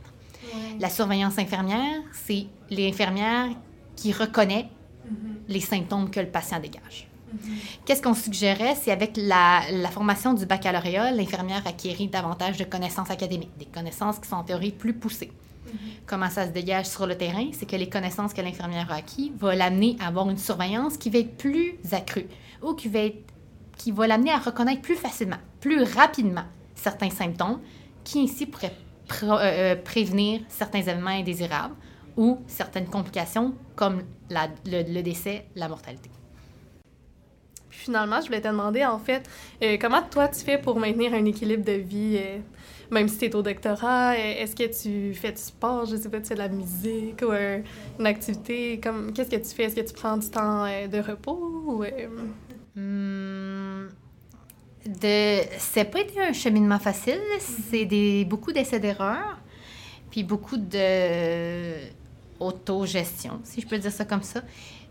La 0.79 0.89
surveillance 0.89 1.39
infirmière, 1.39 2.03
c'est 2.13 2.47
l'infirmière 2.71 3.49
qui 3.97 4.13
reconnaît 4.13 4.69
mm-hmm. 5.07 5.13
les 5.49 5.61
symptômes 5.61 6.11
que 6.11 6.21
le 6.21 6.27
patient 6.27 6.59
dégage. 6.59 7.09
Mm-hmm. 7.33 7.49
Qu'est-ce 7.85 8.03
qu'on 8.03 8.15
suggérait? 8.15 8.75
C'est 8.75 8.91
avec 8.91 9.13
la, 9.17 9.63
formation 9.91 10.35
du 10.35 10.47
baccalauréat, 10.47 11.13
l'infirmière 11.13 11.67
acquérit 11.67 12.09
davantage 12.09 12.57
de 12.57 12.65
connaissances 12.65 13.11
académiques, 13.11 13.57
des 13.59 13.67
connaissances 13.67 14.19
qui 14.19 14.29
sont 14.29 14.37
en 14.37 14.45
théorie 14.45 14.73
plus 14.73 14.95
poussées. 14.95 15.31
Mm-hmm. 15.67 15.73
Comment 16.07 16.31
ça 16.31 16.47
se 16.47 16.51
dégage 16.51 16.87
sur 16.87 17.07
le 17.07 17.17
terrain? 17.17 17.51
C'est 17.53 17.67
que 17.67 17.77
les 17.77 17.89
connaissances 17.89 18.33
que 18.33 18.41
l'infirmière 18.41 18.91
a 18.91 18.97
acquises 18.97 19.33
vont 19.39 19.57
l'amener 19.57 19.97
à 20.01 20.09
avoir 20.09 20.29
une 20.31 20.39
surveillance 20.39 20.97
qui 20.97 21.11
va 21.11 21.19
être 21.19 21.37
plus 21.37 21.75
accrue 21.93 22.27
ou 22.63 22.75
qui 22.75 22.89
va 22.89 23.01
être 23.01 23.23
qui 23.81 23.93
va 23.93 24.07
l'amener 24.07 24.31
à 24.31 24.37
reconnaître 24.37 24.83
plus 24.83 24.95
facilement, 24.95 25.39
plus 25.59 25.83
rapidement 25.83 26.45
certains 26.75 27.09
symptômes 27.09 27.61
qui 28.05 28.21
ainsi 28.21 28.45
pourraient 28.45 28.77
euh, 29.23 29.39
euh, 29.41 29.77
prévenir 29.77 30.43
certains 30.49 30.81
événements 30.81 31.09
indésirables 31.11 31.75
ou 32.15 32.41
certaines 32.47 32.89
complications 32.89 33.55
comme 33.77 34.03
le, 34.29 35.01
décès, 35.01 35.47
la 35.57 35.69
mortalité. 35.69 36.11
Puis 37.71 37.79
finalement, 37.79 38.21
je 38.21 38.27
voulais 38.27 38.43
te 38.43 38.49
demander, 38.49 38.85
en 38.85 38.99
fait, 38.99 39.27
euh, 39.63 39.79
comment 39.81 40.03
toi 40.03 40.29
tu 40.29 40.41
fais 40.41 40.59
pour 40.59 40.79
maintenir 40.79 41.15
un 41.15 41.25
équilibre 41.25 41.65
de 41.65 41.73
vie, 41.73 42.21
même 42.91 43.09
si 43.09 43.17
tu 43.17 43.25
es 43.25 43.35
au 43.35 43.41
doctorat? 43.41 44.19
Est-ce 44.19 44.55
que 44.55 44.65
tu 44.65 45.15
fais 45.15 45.33
du 45.33 45.41
sport? 45.41 45.87
Je 45.87 45.97
sais 45.97 46.11
pas, 46.11 46.21
tu 46.21 46.27
fais 46.27 46.35
de 46.35 46.41
la 46.41 46.49
musique 46.49 47.23
ou 47.23 47.33
une 47.33 48.07
activité? 48.07 48.79
Qu'est-ce 49.15 49.31
que 49.31 49.37
tu 49.37 49.55
fais? 49.55 49.65
Est-ce 49.65 49.77
que 49.77 49.89
tu 49.89 49.95
prends 49.95 50.19
du 50.19 50.29
temps 50.29 50.67
de 50.67 50.99
repos? 51.01 51.63
Ou, 51.67 51.85
Hmm, 52.77 53.40
de... 54.87 55.41
C'est 55.59 55.85
pas 55.85 56.01
été 56.01 56.21
un 56.21 56.33
cheminement 56.33 56.79
facile. 56.79 57.21
C'est 57.71 57.85
des... 57.85 58.25
beaucoup 58.25 58.53
d'essais 58.53 58.81
d'erreurs, 58.81 59.39
puis 60.11 60.25
beaucoup 60.25 60.57
de 60.57 61.75
autogestion, 62.41 63.41
si 63.45 63.61
je 63.61 63.67
peux 63.67 63.79
dire 63.79 63.93
ça 63.93 64.05
comme 64.05 64.23
ça. 64.23 64.43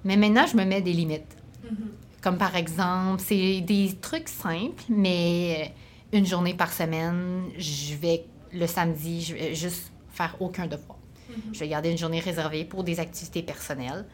Mais 0.05 0.15
maintenant, 0.15 0.45
je 0.45 0.55
me 0.55 0.63
mets 0.63 0.81
des 0.81 0.93
limites. 0.93 1.35
Mm-hmm. 1.65 2.21
Comme 2.21 2.37
par 2.37 2.55
exemple, 2.55 3.21
c'est 3.25 3.61
des 3.61 3.95
trucs 3.99 4.29
simples, 4.29 4.83
mais 4.87 5.73
une 6.13 6.25
journée 6.25 6.53
par 6.53 6.71
semaine, 6.71 7.45
je 7.57 7.95
vais 7.95 8.25
le 8.53 8.67
samedi, 8.67 9.21
je 9.21 9.33
vais 9.33 9.55
juste 9.55 9.91
faire 10.11 10.35
aucun 10.39 10.67
devoir. 10.67 10.97
Mm-hmm. 10.97 11.53
Je 11.53 11.59
vais 11.59 11.67
garder 11.67 11.91
une 11.91 11.97
journée 11.97 12.19
réservée 12.19 12.65
pour 12.65 12.83
des 12.83 12.99
activités 12.99 13.41
personnelles. 13.41 14.05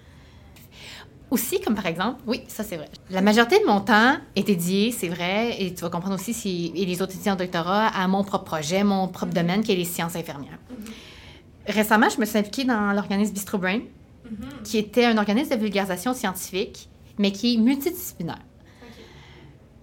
Aussi, 1.32 1.60
comme 1.60 1.76
par 1.76 1.88
exemple, 1.88 2.22
oui, 2.28 2.42
ça 2.48 2.64
c'est 2.64 2.78
vrai. 2.78 2.90
La 3.10 3.22
majorité 3.22 3.60
de 3.60 3.66
mon 3.66 3.82
temps 3.82 4.18
est 4.36 4.44
dédié, 4.44 4.92
c'est 4.92 5.08
vrai, 5.08 5.56
et 5.60 5.74
tu 5.74 5.82
vas 5.82 5.90
comprendre 5.90 6.16
aussi, 6.16 6.34
si, 6.34 6.72
et 6.76 6.86
les 6.86 7.02
autres 7.02 7.14
étudiants 7.14 7.34
en 7.34 7.38
doctorat, 7.38 7.88
à 7.88 8.08
mon 8.08 8.24
propre 8.24 8.46
projet, 8.46 8.84
mon 8.84 9.08
propre 9.08 9.32
mm-hmm. 9.32 9.36
domaine, 9.36 9.64
qui 9.64 9.72
est 9.72 9.76
les 9.76 9.86
sciences 9.86 10.16
infirmières. 10.16 10.60
Mm-hmm. 10.72 11.74
Récemment, 11.74 12.10
je 12.10 12.20
me 12.20 12.26
suis 12.26 12.38
impliquée 12.38 12.64
dans 12.64 12.94
l'organisme 12.94 13.34
BistroBrain, 13.34 13.80
mm-hmm. 13.80 14.64
qui 14.64 14.78
était 14.78 15.06
un 15.06 15.18
organisme 15.18 15.56
de 15.56 15.60
vulgarisation 15.60 16.14
scientifique, 16.14 16.90
mais 17.18 17.32
qui 17.32 17.56
est 17.56 17.58
multidisciplinaire. 17.58 18.40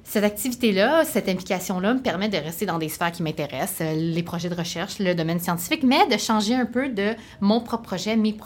Cette 0.04 0.24
activité-là, 0.24 1.04
cette 1.06 1.28
implication-là 1.28 1.94
me 1.94 2.00
permet 2.00 2.28
de 2.28 2.36
rester 2.36 2.66
dans 2.66 2.78
des 2.78 2.90
sphères 2.90 3.12
qui 3.12 3.22
m'intéressent, 3.22 3.80
euh, 3.80 3.94
les 3.94 4.22
projets 4.22 4.50
de 4.50 4.54
recherche, 4.54 4.98
le 4.98 5.14
domaine 5.14 5.40
scientifique, 5.40 5.82
mais 5.84 6.06
de 6.06 6.18
changer 6.18 6.54
un 6.54 6.66
peu 6.66 6.90
de 6.90 7.14
mon 7.40 7.60
propre 7.60 7.84
projet, 7.84 8.14
mes, 8.14 8.36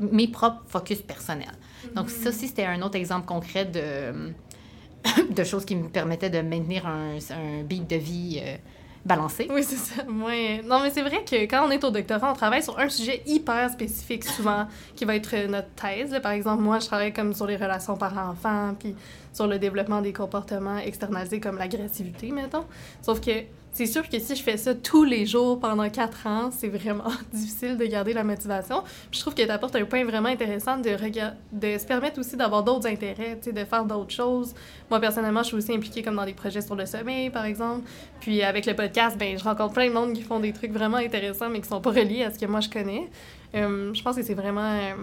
mes 0.00 0.28
propres 0.28 0.62
focus 0.68 1.02
personnels. 1.02 1.50
Donc, 1.96 2.10
ça 2.10 2.28
aussi, 2.28 2.46
c'était 2.46 2.66
un 2.66 2.80
autre 2.82 2.96
exemple 2.96 3.26
concret 3.26 3.64
de, 3.64 4.32
de 5.34 5.44
choses 5.44 5.64
qui 5.64 5.74
me 5.74 5.88
permettaient 5.88 6.30
de 6.30 6.42
maintenir 6.42 6.86
un, 6.86 7.16
un 7.30 7.62
beat 7.64 7.88
de 7.88 7.96
vie 7.96 8.40
euh, 8.40 8.56
balancé. 9.04 9.48
Oui, 9.50 9.64
c'est 9.64 9.76
ça. 9.76 10.04
Moi, 10.06 10.60
non, 10.64 10.80
mais 10.82 10.90
c'est 10.90 11.02
vrai 11.02 11.24
que 11.24 11.36
quand 11.46 11.66
on 11.66 11.70
est 11.70 11.82
au 11.82 11.90
doctorat, 11.90 12.30
on 12.30 12.34
travaille 12.34 12.62
sur 12.62 12.78
un 12.78 12.88
sujet 12.88 13.22
hyper 13.26 13.70
spécifique 13.70 14.24
souvent, 14.24 14.66
qui 14.94 15.04
va 15.04 15.16
être 15.16 15.48
notre 15.48 15.70
thèse. 15.70 16.14
Par 16.22 16.32
exemple, 16.32 16.62
moi, 16.62 16.78
je 16.80 16.86
travaille 16.86 17.12
comme 17.12 17.32
sur 17.32 17.46
les 17.46 17.56
relations 17.56 17.96
parents-enfants, 17.96 18.74
puis 18.78 18.94
sur 19.32 19.46
le 19.46 19.58
développement 19.58 20.02
des 20.02 20.12
comportements 20.12 20.78
externalisés 20.78 21.40
comme 21.40 21.56
l'agressivité, 21.56 22.30
mettons. 22.30 22.64
Sauf 23.02 23.20
que 23.20 23.42
c'est 23.76 23.84
sûr 23.84 24.08
que 24.08 24.18
si 24.18 24.34
je 24.34 24.42
fais 24.42 24.56
ça 24.56 24.74
tous 24.74 25.04
les 25.04 25.26
jours 25.26 25.60
pendant 25.60 25.86
quatre 25.90 26.26
ans, 26.26 26.50
c'est 26.50 26.68
vraiment 26.68 27.12
difficile 27.34 27.76
de 27.76 27.84
garder 27.84 28.14
la 28.14 28.24
motivation. 28.24 28.82
je 29.12 29.20
trouve 29.20 29.34
que 29.34 29.42
tu 29.42 29.50
apportes 29.50 29.76
un 29.76 29.84
point 29.84 30.02
vraiment 30.02 30.30
intéressant 30.30 30.78
de, 30.78 30.88
se 30.88 31.86
permettre 31.86 32.18
aussi 32.18 32.38
d'avoir 32.38 32.62
d'autres 32.62 32.86
intérêts, 32.86 33.38
de 33.44 33.64
faire 33.66 33.84
d'autres 33.84 34.14
choses. 34.14 34.54
Moi, 34.88 34.98
personnellement, 34.98 35.42
je 35.42 35.48
suis 35.48 35.56
aussi 35.58 35.74
impliquée 35.74 36.02
comme 36.02 36.16
dans 36.16 36.24
des 36.24 36.32
projets 36.32 36.62
sur 36.62 36.74
le 36.74 36.86
sommeil, 36.86 37.28
par 37.28 37.44
exemple. 37.44 37.86
Puis 38.18 38.42
avec 38.42 38.64
le 38.64 38.74
podcast, 38.74 39.18
ben, 39.18 39.38
je 39.38 39.44
rencontre 39.44 39.74
plein 39.74 39.88
de 39.88 39.92
monde 39.92 40.14
qui 40.14 40.22
font 40.22 40.40
des 40.40 40.54
trucs 40.54 40.72
vraiment 40.72 40.96
intéressants, 40.96 41.50
mais 41.50 41.60
qui 41.60 41.68
sont 41.68 41.82
pas 41.82 41.90
reliés 41.90 42.24
à 42.24 42.32
ce 42.32 42.38
que 42.38 42.46
moi 42.46 42.60
je 42.60 42.70
connais. 42.70 43.10
Euh, 43.54 43.92
je 43.92 44.02
pense 44.02 44.16
que 44.16 44.22
c'est 44.22 44.32
vraiment... 44.32 44.72
Euh, 44.72 44.94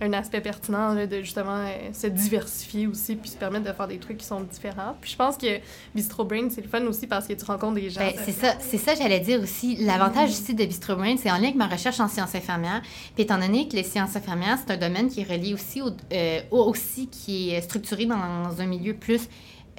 un 0.00 0.12
aspect 0.12 0.40
pertinent 0.40 0.94
de 0.94 1.20
justement 1.20 1.58
euh, 1.66 1.92
se 1.92 2.06
diversifier 2.06 2.86
aussi, 2.86 3.16
puis 3.16 3.30
se 3.30 3.36
permettre 3.36 3.66
de 3.66 3.72
faire 3.72 3.88
des 3.88 3.98
trucs 3.98 4.18
qui 4.18 4.26
sont 4.26 4.40
différents. 4.40 4.96
Puis 5.00 5.10
je 5.10 5.16
pense 5.16 5.36
que 5.36 5.58
Bistro 5.94 6.24
Brain, 6.24 6.48
c'est 6.50 6.62
le 6.62 6.68
fun 6.68 6.82
aussi 6.86 7.06
parce 7.06 7.26
que 7.26 7.34
tu 7.34 7.44
rencontres 7.44 7.74
des 7.74 7.90
gens. 7.90 8.00
Ben, 8.00 8.12
c'est 8.24 8.32
ça, 8.32 8.54
c'est 8.60 8.78
ça 8.78 8.94
j'allais 8.94 9.20
dire 9.20 9.40
aussi. 9.40 9.76
L'avantage 9.76 10.30
ici 10.30 10.54
de 10.54 10.64
Bistro 10.64 10.96
Brain, 10.96 11.16
c'est 11.18 11.30
en 11.30 11.36
lien 11.36 11.44
avec 11.44 11.56
ma 11.56 11.66
recherche 11.66 12.00
en 12.00 12.08
sciences 12.08 12.34
infirmières. 12.34 12.82
Puis 13.14 13.24
étant 13.24 13.38
donné 13.38 13.68
que 13.68 13.76
les 13.76 13.82
sciences 13.82 14.16
infirmières, 14.16 14.58
c'est 14.64 14.72
un 14.72 14.78
domaine 14.78 15.08
qui 15.08 15.20
est 15.20 15.30
relié 15.30 15.54
aussi, 15.54 15.82
au, 15.82 15.90
euh, 16.12 16.40
aussi 16.50 17.08
qui 17.08 17.50
est 17.50 17.60
structuré 17.60 18.06
dans 18.06 18.60
un 18.60 18.66
milieu 18.66 18.94
plus 18.94 19.28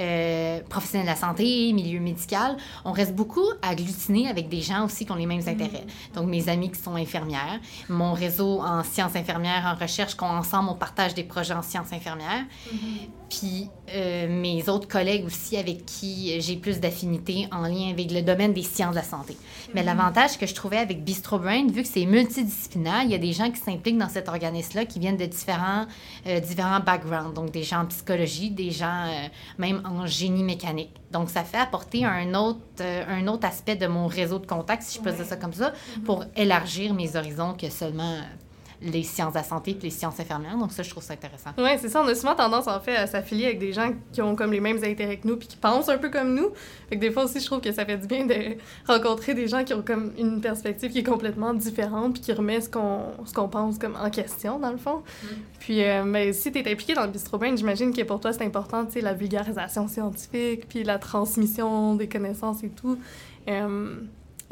euh, 0.02 0.60
professionnels 0.70 1.06
de 1.08 1.12
la 1.12 1.18
santé, 1.18 1.72
milieu 1.74 2.00
médical, 2.00 2.58
on 2.86 2.92
reste 2.92 3.16
beaucoup 3.16 3.46
agglutinés 3.62 4.28
avec 4.28 4.50
des 4.50 4.62
gens 4.62 4.86
aussi 4.86 5.06
qui 5.06 5.12
ont 5.12 5.16
les 5.16 5.26
mêmes 5.26 5.48
intérêts. 5.48 5.86
Mm. 5.86 6.16
Donc, 6.16 6.28
mes 6.28 6.50
amis 6.50 6.72
qui 6.72 6.82
sont 6.82 6.96
infirmières, 6.96 7.60
mon 7.90 8.14
réseau 8.14 8.62
en 8.62 8.84
sciences 8.84 9.16
infirmières, 9.16 9.66
en 9.66 9.80
recherche, 9.80 10.16
qu'ensemble, 10.16 10.70
on 10.70 10.76
partage 10.76 11.14
des 11.14 11.24
projets 11.24 11.54
en 11.54 11.62
sciences 11.62 11.94
infirmières. 11.94 12.46
Mm-hmm. 12.68 13.21
Puis, 13.32 13.70
euh, 13.96 14.28
mes 14.28 14.68
autres 14.68 14.90
collègues 14.90 15.26
aussi 15.26 15.56
avec 15.56 15.86
qui 15.86 16.40
j'ai 16.42 16.58
plus 16.58 16.82
d'affinité 16.82 17.48
en 17.54 17.62
lien 17.62 17.90
avec 17.90 18.12
le 18.12 18.22
domaine 18.22 18.52
des 18.52 18.62
sciences 18.62 18.92
de 18.92 18.98
la 18.98 19.04
santé. 19.04 19.38
Mais 19.74 19.82
mm-hmm. 19.82 19.86
l'avantage 19.86 20.38
que 20.38 20.46
je 20.46 20.54
trouvais 20.54 20.78
avec 20.78 21.06
Bistro 21.06 21.40
Brain, 21.40 21.68
vu 21.68 21.82
que 21.82 21.88
c'est 21.88 22.06
multidisciplinaire, 22.06 23.04
il 23.04 23.12
y 23.12 23.16
a 23.16 23.18
des 23.18 23.32
gens 23.32 23.50
qui 23.50 23.62
s'impliquent 23.62 23.98
dans 23.98 24.10
cet 24.10 24.28
organisme-là 24.28 24.84
qui 24.84 25.00
viennent 25.00 25.16
de 25.16 25.26
différents, 25.26 25.86
euh, 26.28 26.42
différents 26.42 26.82
backgrounds. 26.82 27.34
Donc, 27.34 27.52
des 27.52 27.64
gens 27.64 27.84
en 27.84 27.86
psychologie, 27.86 28.52
des 28.52 28.70
gens 28.70 29.08
même 29.58 29.82
en 29.86 30.06
génie 30.06 30.44
mécanique. 30.44 30.92
Donc, 31.12 31.30
ça 31.30 31.46
fait 31.46 31.58
apporter 31.58 32.04
un 32.04 32.34
autre, 32.34 32.60
euh, 32.82 33.06
un 33.08 33.28
autre 33.28 33.48
aspect 33.48 33.78
de 33.78 33.88
mon 33.88 34.08
réseau 34.08 34.40
de 34.40 34.46
contacts, 34.46 34.84
si 34.84 34.98
je 34.98 35.04
peux 35.04 35.12
dire 35.12 35.26
ça 35.26 35.38
comme 35.38 35.54
ça, 35.54 35.70
mm-hmm. 35.70 36.04
pour 36.04 36.26
élargir 36.36 36.94
mes 36.94 37.16
horizons 37.16 37.54
que 37.54 37.70
seulement 37.70 38.18
les 38.82 39.04
sciences 39.04 39.34
de 39.34 39.38
la 39.38 39.44
santé 39.44 39.72
et 39.72 39.84
les 39.84 39.90
sciences 39.90 40.20
infirmières. 40.20 40.58
Donc 40.58 40.72
ça, 40.72 40.82
je 40.84 40.90
trouve 40.90 41.04
ça 41.04 41.14
intéressant. 41.14 41.52
Oui, 41.58 41.70
c'est 41.80 41.90
ça. 41.90 42.02
On 42.02 42.08
a 42.08 42.16
souvent 42.16 42.36
tendance, 42.36 42.68
en 42.68 42.80
fait, 42.80 42.96
à 42.96 43.06
s'affilier 43.06 43.46
avec 43.46 43.60
des 43.60 43.74
gens 43.74 43.92
qui 44.12 44.22
ont 44.22 44.36
comme 44.36 44.52
les 44.52 44.60
mêmes 44.60 44.84
intérêts 44.84 45.18
que 45.18 45.28
nous 45.28 45.38
puis 45.38 45.48
qui 45.48 45.58
pensent 45.58 45.90
un 45.90 45.98
peu 45.98 46.10
comme 46.10 46.34
nous. 46.34 46.50
Fait 46.90 46.96
que 46.96 47.02
des 47.02 47.12
fois 47.12 47.26
aussi, 47.26 47.40
je 47.40 47.46
trouve 47.46 47.62
que 47.62 47.72
ça 47.72 47.86
fait 47.86 47.98
du 47.98 48.08
bien 48.08 48.26
de 48.26 48.58
rencontrer 48.88 49.34
des 49.34 49.48
gens 49.48 49.64
qui 49.64 49.74
ont 49.74 49.84
comme 49.84 50.14
une 50.18 50.42
perspective 50.42 50.92
qui 50.92 51.00
est 51.00 51.04
complètement 51.04 51.54
différente 51.54 52.14
puis 52.14 52.22
qui 52.22 52.34
remet 52.34 52.62
ce 52.62 52.70
qu'on 52.70 53.02
ce 53.26 53.34
qu'on 53.34 53.48
pense 53.48 53.78
comme 53.78 53.96
en 53.96 54.10
question, 54.10 54.60
dans 54.60 54.72
le 54.72 54.78
fond. 54.78 55.04
Mm. 55.24 55.28
Puis, 55.60 55.84
euh, 55.84 56.04
mais 56.04 56.34
si 56.34 56.52
tu 56.52 56.60
es 56.60 56.72
impliqué 56.72 56.94
dans 56.94 57.06
le 57.06 57.12
Bistro 57.12 57.38
Brain, 57.38 57.56
j'imagine 57.56 57.94
que 57.94 58.02
pour 58.02 58.20
toi, 58.20 58.34
c'est 58.34 58.44
important, 58.44 58.86
tu 58.86 58.94
sais, 58.94 59.02
la 59.02 59.14
vulgarisation 59.14 59.88
scientifique 59.88 60.68
puis 60.68 60.84
la 60.84 60.98
transmission 60.98 61.96
des 61.96 62.08
connaissances 62.08 62.64
et 62.64 62.70
tout. 62.70 62.98
Euh, 63.48 63.96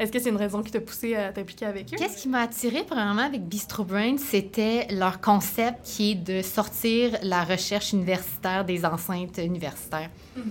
est-ce 0.00 0.10
que 0.10 0.18
c'est 0.18 0.30
une 0.30 0.36
raison 0.36 0.62
qui 0.62 0.72
t'a 0.72 0.80
poussé 0.80 1.14
à 1.14 1.30
t'impliquer 1.30 1.66
avec 1.66 1.92
eux? 1.92 1.96
Qu'est-ce 1.98 2.16
qui 2.16 2.28
m'a 2.28 2.40
attiré 2.40 2.84
premièrement 2.84 3.20
avec 3.20 3.42
Bistro 3.42 3.84
Brain, 3.84 4.16
c'était 4.16 4.86
leur 4.90 5.20
concept 5.20 5.84
qui 5.84 6.12
est 6.12 6.14
de 6.14 6.40
sortir 6.40 7.18
la 7.22 7.44
recherche 7.44 7.92
universitaire 7.92 8.64
des 8.64 8.86
enceintes 8.86 9.36
universitaires. 9.36 10.08
Mm-hmm. 10.38 10.42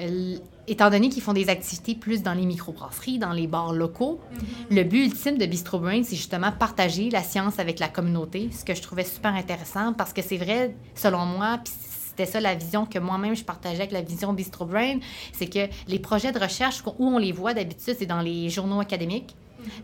Euh, 0.00 0.36
étant 0.66 0.90
donné 0.90 1.08
qu'ils 1.08 1.22
font 1.22 1.32
des 1.32 1.48
activités 1.48 1.94
plus 1.94 2.22
dans 2.22 2.34
les 2.34 2.44
microbrasseries, 2.44 3.18
dans 3.18 3.32
les 3.32 3.46
bars 3.46 3.72
locaux, 3.72 4.20
mm-hmm. 4.20 4.76
le 4.76 4.84
but 4.84 5.06
ultime 5.06 5.38
de 5.38 5.46
Bistro 5.46 5.78
Brain, 5.78 6.02
c'est 6.04 6.16
justement 6.16 6.52
partager 6.52 7.08
la 7.08 7.22
science 7.22 7.58
avec 7.58 7.78
la 7.78 7.88
communauté, 7.88 8.50
ce 8.52 8.66
que 8.66 8.74
je 8.74 8.82
trouvais 8.82 9.04
super 9.04 9.34
intéressant 9.34 9.94
parce 9.94 10.12
que 10.12 10.20
c'est 10.20 10.36
vrai, 10.36 10.74
selon 10.94 11.24
moi, 11.24 11.58
puis 11.64 11.72
c'était 12.18 12.32
ça 12.32 12.40
la 12.40 12.56
vision 12.56 12.84
que 12.84 12.98
moi-même 12.98 13.36
je 13.36 13.44
partageais 13.44 13.76
avec 13.76 13.92
la 13.92 14.02
vision 14.02 14.32
Bistro 14.32 14.66
Brain, 14.66 14.98
c'est 15.32 15.46
que 15.46 15.68
les 15.86 16.00
projets 16.00 16.32
de 16.32 16.38
recherche 16.40 16.82
où 16.84 17.06
on 17.06 17.16
les 17.16 17.30
voit 17.30 17.54
d'habitude, 17.54 17.94
c'est 17.96 18.06
dans 18.06 18.20
les 18.20 18.48
journaux 18.48 18.80
académiques 18.80 19.36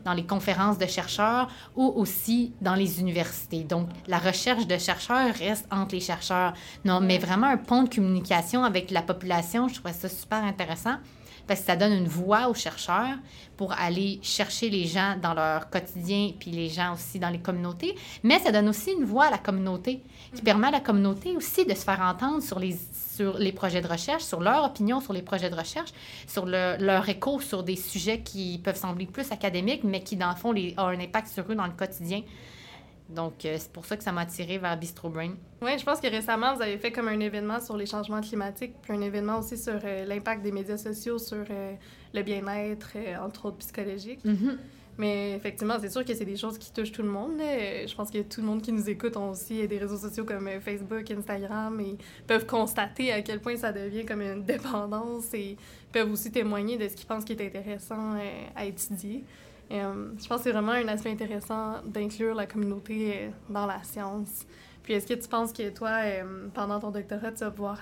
dans 0.05 0.15
les 0.15 0.25
conférences 0.25 0.79
de 0.79 0.87
chercheurs 0.87 1.49
ou 1.77 1.93
aussi 1.97 2.53
dans 2.61 2.75
les 2.75 3.01
universités. 3.01 3.65
Donc, 3.65 3.89
la 4.07 4.19
recherche 4.19 4.67
de 4.67 4.79
chercheurs 4.79 5.35
reste 5.35 5.67
entre 5.71 5.95
les 5.95 6.01
chercheurs. 6.01 6.55
Non, 6.85 7.01
mais 7.01 7.19
vraiment 7.19 7.49
un 7.49 7.57
pont 7.57 7.83
de 7.83 7.93
communication 7.93 8.65
avec 8.65 8.91
la 8.93 9.03
population, 9.03 9.69
je 9.69 9.75
trouvais 9.75 9.93
ça 9.93 10.09
super 10.09 10.43
intéressant 10.45 10.95
parce 11.47 11.61
que 11.61 11.67
ça 11.67 11.77
donne 11.77 11.93
une 11.93 12.09
voix 12.09 12.49
aux 12.49 12.55
chercheurs 12.55 13.17
pour 13.57 13.73
aller 13.73 14.19
chercher 14.23 14.71
les 14.71 14.87
gens 14.87 15.17
dans 15.21 15.35
leur 15.35 15.71
quotidien, 15.71 16.33
puis 16.39 16.51
les 16.51 16.69
gens 16.69 16.95
aussi 16.95 17.19
dans 17.19 17.31
les 17.31 17.39
communautés, 17.39 17.95
mais 18.23 18.39
ça 18.39 18.51
donne 18.51 18.69
aussi 18.69 18.93
une 18.93 19.05
voix 19.05 19.27
à 19.27 19.31
la 19.31 19.39
communauté 19.39 20.03
qui 20.35 20.43
mm. 20.43 20.45
permet 20.45 20.69
à 20.69 20.73
la 20.73 20.81
communauté 20.81 21.37
aussi 21.37 21.65
de 21.65 21.75
se 21.75 21.85
faire 21.85 22.01
entendre 22.01 22.43
sur 22.43 22.59
les, 22.59 22.77
sur 23.15 23.39
les 23.39 23.53
projets 23.53 23.81
de 23.81 23.89
recherche, 23.89 24.23
sur 24.23 24.41
leur 24.41 24.65
opinion 24.65 25.01
sur 25.01 25.13
les 25.13 25.23
projets 25.23 25.51
de 25.51 25.57
recherche, 25.57 25.91
sur 26.27 26.47
leur 26.47 27.09
écho 27.09 27.41
sur 27.41 27.63
des 27.63 27.77
sujets 27.77 28.21
qui 28.21 28.61
peuvent 28.63 28.77
sembler 28.77 29.07
plus 29.07 29.31
académiques, 29.33 29.85
mais 29.85 30.03
qui, 30.03 30.17
dans 30.17 30.31
le 30.31 30.37
fond, 30.37 30.53
les, 30.53 30.75
ont 30.79 30.87
un 30.87 31.01
impact 31.01 31.29
sur 31.29 31.45
eux 31.51 31.55
dans 31.55 31.67
le 31.67 31.73
quotidien. 31.73 32.23
Donc, 33.09 33.45
euh, 33.45 33.57
c'est 33.59 33.71
pour 33.71 33.85
ça 33.85 33.97
que 33.97 34.03
ça 34.03 34.13
m'a 34.13 34.23
attiré 34.23 34.59
vers 34.59 34.77
Bistro 34.79 35.11
Brain. 35.11 35.33
Oui, 35.61 35.79
je 35.79 35.85
pense 35.85 36.01
que 36.01 36.07
récemment, 36.07 36.55
vous 36.55 36.63
avez 36.63 36.79
fait 36.79 36.91
comme 36.91 37.09
un 37.09 37.21
événement 37.21 37.61
sur 37.61 37.77
les 37.77 37.87
changements 37.87 38.21
climatiques, 38.21 38.75
puis 38.81 38.93
un 38.93 39.01
événement 39.03 39.39
aussi 39.39 39.59
sur 39.59 39.79
euh, 39.85 40.07
l'impact 40.07 40.43
des 40.43 40.53
médias 40.53 40.79
sociaux 40.79 41.19
sur 41.19 41.45
euh, 41.51 41.75
le 42.15 42.23
bien-être, 42.23 42.93
entre 43.23 43.47
autres 43.47 43.59
psychologique. 43.59 44.25
Mm-hmm. 44.25 44.57
Mais 44.97 45.33
effectivement, 45.33 45.75
c'est 45.81 45.91
sûr 45.91 46.05
que 46.05 46.15
c'est 46.15 46.25
des 46.25 46.37
choses 46.37 46.57
qui 46.57 46.73
touchent 46.73 46.93
tout 46.93 47.03
le 47.03 47.09
monde. 47.09 47.33
Je 47.41 47.93
pense 47.97 48.13
que 48.13 48.23
tout 48.23 48.41
le 48.41 48.47
monde 48.47 48.63
qui 48.63 48.71
nous 48.71 48.89
écoute 48.89 49.17
ont 49.17 49.31
aussi 49.31 49.67
des 49.67 49.79
réseaux 49.79 49.97
sociaux 49.97 50.25
comme 50.25 50.49
Facebook, 50.61 51.11
Instagram 51.11 51.81
et 51.81 51.99
peuvent 52.29 52.47
constater 52.47 53.13
à 53.13 53.21
quel 53.21 53.41
point 53.41 53.57
ça 53.57 53.73
devient 53.73 54.07
comme 54.07 54.23
une 54.23 54.43
dépendance 54.45 55.35
et 55.35 55.57
peuvent 55.91 56.13
aussi 56.13 56.31
témoigner 56.31 56.77
de 56.77 56.87
ce 56.87 56.95
qu'ils 56.95 57.09
pensent 57.09 57.25
qui 57.25 57.33
est 57.33 57.45
intéressant 57.45 58.15
à 58.55 58.65
étudier. 58.65 59.25
Euh, 59.71 60.13
je 60.19 60.27
pense 60.29 60.39
que 60.39 60.45
c'est 60.45 60.53
vraiment 60.53 60.73
un 60.73 60.89
aspect 60.89 61.11
intéressant 61.11 61.83
d'inclure 61.85 62.35
la 62.35 62.47
communauté 62.47 63.15
euh, 63.15 63.31
dans 63.49 63.67
la 63.67 63.83
science. 63.83 64.47
Puis 64.83 64.93
est-ce 64.93 65.07
que 65.07 65.15
tu 65.15 65.29
penses 65.29 65.53
que 65.53 65.71
toi, 65.71 66.01
euh, 66.03 66.49
pendant 66.53 66.79
ton 66.79 66.91
doctorat, 66.91 67.33
tu 67.33 67.41
vas 67.41 67.51
pouvoir 67.51 67.81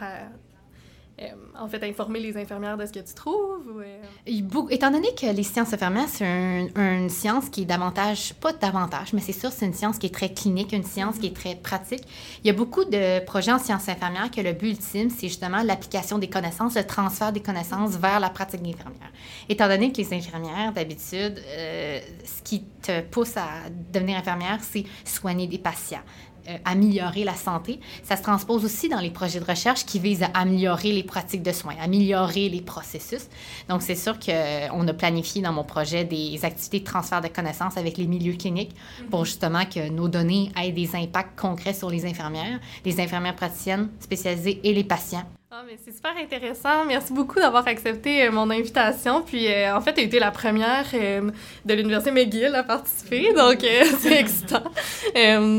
euh, 1.21 1.25
en 1.59 1.69
fait, 1.69 1.83
informer 1.85 2.21
les 2.21 2.37
infirmières 2.37 2.77
de 2.77 2.87
ce 2.87 2.93
que 2.93 3.01
tu 3.01 3.15
trouves? 3.15 3.67
Ou, 3.75 3.81
euh? 3.81 4.69
Étant 4.71 4.91
donné 4.91 5.09
que 5.15 5.27
les 5.27 5.43
sciences 5.43 5.73
infirmières, 5.73 6.09
c'est 6.09 6.25
une 6.25 7.11
science 7.11 7.49
qui 7.51 7.63
est 7.63 7.67
davantage, 7.67 8.33
pas 8.35 8.53
davantage, 8.53 9.13
mais 9.13 9.21
c'est 9.21 9.33
sûr, 9.33 9.53
c'est 9.53 9.67
une 9.67 9.75
science 9.75 9.99
qui 9.99 10.07
est 10.07 10.15
très 10.15 10.33
clinique, 10.33 10.73
une 10.73 10.85
science 10.85 11.19
qui 11.19 11.27
est 11.27 11.37
très 11.37 11.55
pratique. 11.55 12.03
Il 12.43 12.47
y 12.47 12.51
a 12.51 12.55
beaucoup 12.55 12.85
de 12.85 13.23
projets 13.25 13.53
en 13.53 13.59
sciences 13.59 13.89
infirmières 13.89 14.31
que 14.31 14.41
le 14.41 14.53
but 14.53 14.71
ultime, 14.71 15.11
c'est 15.11 15.29
justement 15.29 15.63
l'application 15.63 16.19
des 16.19 16.29
connaissances, 16.31 16.77
le 16.77 16.85
transfert 16.85 17.33
des 17.33 17.43
connaissances 17.43 17.97
vers 17.97 18.19
la 18.19 18.31
pratique 18.31 18.61
infirmière. 18.61 19.13
Étant 19.49 19.69
donné 19.69 19.93
que 19.93 19.99
les 19.99 20.15
infirmières, 20.15 20.73
d'habitude, 20.73 21.41
euh, 21.47 22.01
ce 22.25 22.43
qui 22.43 22.65
te 22.83 23.03
pousse 23.03 23.37
à 23.37 23.49
devenir 23.93 24.19
infirmière, 24.19 24.59
c'est 24.63 24.85
soigner 25.05 25.47
des 25.47 25.59
patients, 25.59 26.03
euh, 26.49 26.57
améliorer 26.65 27.25
la 27.25 27.35
santé. 27.35 27.81
Ça 28.03 28.17
se 28.17 28.23
transpose 28.23 28.65
aussi 28.65 28.89
dans 28.89 29.01
les 29.01 29.11
projets 29.11 29.41
de 29.41 29.45
recherche 29.45 29.85
qui 29.85 29.99
visent 29.99 30.23
à 30.23 30.31
améliorer 30.35 30.93
les 30.93 31.03
pratiques 31.03 31.43
de 31.43 31.53
soins, 31.53 31.75
améliorer 31.81 32.49
les 32.49 32.61
processus. 32.61 33.29
Donc, 33.69 33.83
c'est 33.83 33.95
sûr 33.95 34.19
qu'on 34.19 34.89
a 34.89 34.93
planifié 34.93 35.43
dans 35.43 35.53
mon 35.53 35.65
projet 35.65 36.05
des 36.05 36.45
activités 36.45 36.81
de 36.81 36.85
transfert 36.85 37.21
de 37.21 37.29
connaissances 37.29 37.77
avec 37.77 37.97
les 37.97 38.07
milieux 38.07 38.35
cliniques 38.35 38.75
pour 39.11 39.25
justement 39.25 39.65
que 39.65 39.89
nos 39.89 40.09
données 40.09 40.51
aient 40.61 40.73
des 40.73 40.95
impacts 40.97 41.39
concrets 41.39 41.75
sur 41.75 41.91
les 41.91 42.05
infirmières, 42.07 42.61
les 42.85 43.01
infirmières 43.01 43.37
praticiennes 43.37 43.89
spécialisées 44.01 44.61
et 44.65 44.73
les 44.73 44.85
patients. 44.85 45.25
Ah, 45.55 45.65
mais 45.67 45.77
c'est 45.85 45.95
super 45.95 46.17
intéressant. 46.17 46.87
Merci 46.87 47.13
beaucoup 47.13 47.39
d'avoir 47.39 47.69
accepté 47.69 48.25
euh, 48.25 48.33
mon 48.33 48.49
invitation. 48.49 49.21
Puis, 49.21 49.53
euh, 49.53 49.77
en 49.77 49.83
fait, 49.83 49.93
tu 49.93 50.01
as 50.01 50.05
été 50.05 50.19
la 50.19 50.31
première 50.31 50.87
euh, 50.95 51.31
de 51.67 51.75
l'Université 51.75 52.11
McGill 52.11 52.55
à 52.55 52.63
participer, 52.63 53.35
donc 53.35 53.59
c'est 54.01 54.19
excitant. 54.19 54.63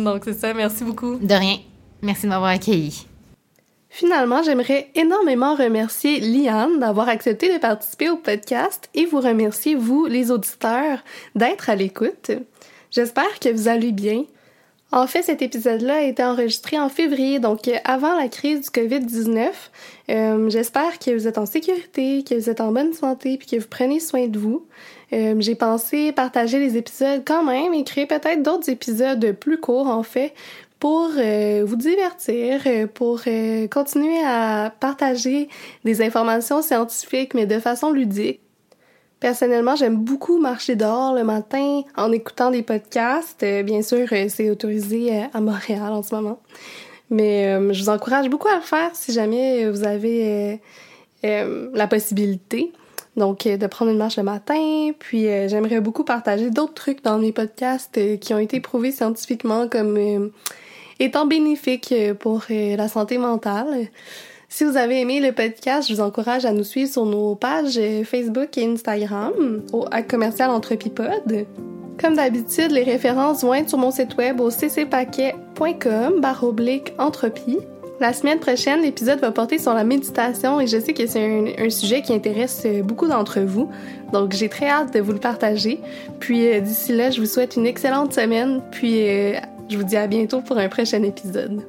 donc, 0.04 0.24
c'est 0.24 0.34
ça. 0.34 0.52
Merci 0.56 0.84
beaucoup. 0.84 1.18
De 1.18 1.36
rien. 1.36 1.58
Merci 2.02 2.24
de 2.24 2.30
m'avoir 2.30 2.50
accueilli. 2.50 3.06
Finalement, 3.88 4.42
j'aimerais 4.42 4.90
énormément 4.96 5.54
remercier 5.54 6.20
Liane 6.22 6.80
d'avoir 6.80 7.08
accepté 7.08 7.54
de 7.54 7.60
participer 7.60 8.10
au 8.10 8.18
podcast 8.18 8.90
et 8.96 9.06
vous 9.06 9.20
remercier, 9.20 9.76
vous, 9.76 10.08
les 10.08 10.32
auditeurs, 10.32 11.04
d'être 11.36 11.70
à 11.70 11.76
l'écoute. 11.76 12.32
J'espère 12.90 13.40
que 13.40 13.50
vous 13.50 13.68
allez 13.68 13.92
bien. 13.92 14.24
En 14.94 15.08
fait, 15.08 15.24
cet 15.24 15.42
épisode-là 15.42 15.96
a 15.96 16.02
été 16.02 16.24
enregistré 16.24 16.78
en 16.78 16.88
février, 16.88 17.40
donc 17.40 17.68
euh, 17.68 17.78
avant 17.84 18.16
la 18.16 18.28
crise 18.28 18.62
du 18.62 18.70
COVID-19. 18.70 19.50
Euh, 20.12 20.50
j'espère 20.52 21.00
que 21.00 21.10
vous 21.10 21.28
êtes 21.28 21.40
en 21.40 21.48
sécurité, 21.48 22.24
que 22.24 22.36
vous 22.36 22.48
êtes 22.48 22.62
en 22.62 22.72
bonne 22.72 22.94
santé, 22.94 23.40
puis 23.40 23.48
que 23.48 23.56
vous 23.56 23.68
prenez 23.68 24.00
soin 24.00 24.28
de 24.28 24.38
vous. 24.38 24.68
Euh, 25.12 25.34
j'ai 25.40 25.56
pensé 25.56 26.12
partager 26.12 26.60
les 26.60 26.78
épisodes 26.78 27.24
quand 27.26 27.44
même 27.44 27.74
et 27.74 27.84
créer 27.84 28.06
peut-être 28.06 28.44
d'autres 28.44 28.70
épisodes 28.70 29.32
plus 29.32 29.60
courts, 29.60 29.88
en 29.88 30.04
fait, 30.04 30.36
pour 30.78 31.08
vous 31.08 31.76
divertir, 31.78 32.62
pour 32.94 33.22
continuer 33.72 34.22
à 34.26 34.72
partager 34.82 35.48
des 35.86 36.02
informations 36.02 36.62
scientifiques, 36.62 37.34
mais 37.34 37.46
de 37.46 37.58
façon 37.58 37.90
ludique. 37.92 38.43
Personnellement, 39.24 39.78
j'aime 39.78 39.96
beaucoup 39.96 40.38
marcher 40.38 40.76
dehors 40.76 41.14
le 41.14 41.24
matin 41.24 41.84
en 41.96 42.12
écoutant 42.12 42.52
des 42.52 42.62
podcasts. 42.62 43.42
Euh, 43.42 43.64
bien 43.64 43.82
sûr, 43.82 44.06
euh, 44.12 44.26
c'est 44.28 44.50
autorisé 44.50 45.16
euh, 45.16 45.22
à 45.34 45.40
Montréal 45.40 45.94
en 45.94 46.04
ce 46.04 46.14
moment. 46.14 46.42
Mais 47.10 47.58
je 47.74 47.82
vous 47.82 47.88
encourage 47.88 48.30
beaucoup 48.30 48.50
à 48.50 48.56
le 48.56 48.62
faire 48.62 48.90
si 48.94 49.14
jamais 49.14 49.70
vous 49.70 49.86
avez 49.86 50.60
la 51.24 51.88
possibilité. 51.88 52.74
Donc, 53.16 53.48
de 53.48 53.68
prendre 53.68 53.92
une 53.92 53.98
marche 53.98 54.18
le 54.18 54.24
matin. 54.24 54.92
Puis, 55.00 55.22
j'aimerais 55.48 55.80
beaucoup 55.80 56.04
partager 56.04 56.50
d'autres 56.50 56.74
trucs 56.74 57.02
dans 57.02 57.18
mes 57.18 57.32
podcasts 57.32 58.20
qui 58.20 58.34
ont 58.34 58.40
été 58.40 58.60
prouvés 58.60 58.92
scientifiquement 58.92 59.70
comme 59.70 60.32
étant 61.00 61.28
bénéfique 61.28 61.94
pour 62.20 62.46
la 62.50 62.88
santé 62.90 63.18
mentale. 63.20 63.88
Si 64.56 64.66
vous 64.66 64.78
avez 64.78 65.02
aimé 65.02 65.20
le 65.20 65.32
podcast, 65.32 65.90
je 65.90 65.96
vous 65.96 66.00
encourage 66.00 66.46
à 66.46 66.52
nous 66.52 66.64
suivre 66.64 66.92
sur 66.92 67.08
nos 67.08 67.34
pages 67.34 67.80
Facebook 68.04 68.56
et 68.56 68.66
Instagram 68.68 69.64
au 69.74 69.86
à 69.90 70.04
commercial 70.04 70.52
Entrepipod. 70.52 71.48
Comme 72.00 72.14
d'habitude, 72.18 72.70
les 72.70 72.84
références 72.84 73.42
vont 73.42 73.56
être 73.56 73.70
sur 73.70 73.80
mon 73.80 73.90
site 73.90 74.16
web 74.16 74.40
au 74.40 74.52
ccpaquet.com 74.52 76.22
barre 76.22 76.44
oblique 76.44 76.94
entropie. 77.00 77.58
La 78.00 78.14
semaine 78.14 78.38
prochaine, 78.38 78.84
l'épisode 78.84 79.20
va 79.22 79.32
porter 79.32 79.58
sur 79.58 79.74
la 79.74 79.84
méditation 79.84 80.62
et 80.62 80.68
je 80.68 80.80
sais 80.80 80.94
que 80.94 81.08
c'est 81.08 81.56
un, 81.58 81.70
sujet 81.72 82.04
qui 82.04 82.14
intéresse 82.14 82.68
beaucoup 82.84 83.08
d'entre 83.08 83.40
vous. 83.40 83.72
Donc 84.12 84.34
j'ai 84.34 84.50
très 84.50 84.68
hâte 84.68 84.94
de 84.94 85.00
vous 85.00 85.14
le 85.14 85.20
partager. 85.20 85.80
Puis 86.20 86.48
euh, 86.48 86.60
d'ici 86.60 86.94
là, 86.94 87.10
je 87.10 87.20
vous 87.20 87.26
souhaite 87.26 87.56
une 87.56 87.66
excellente 87.66 88.14
semaine. 88.14 88.62
Puis 88.70 89.10
euh, 89.10 89.34
je 89.68 89.78
vous 89.78 89.84
dis 89.84 89.98
à 89.98 90.06
bientôt 90.06 90.42
pour 90.42 90.60
un 90.60 90.70
prochain 90.70 91.02
épisode. 91.02 91.64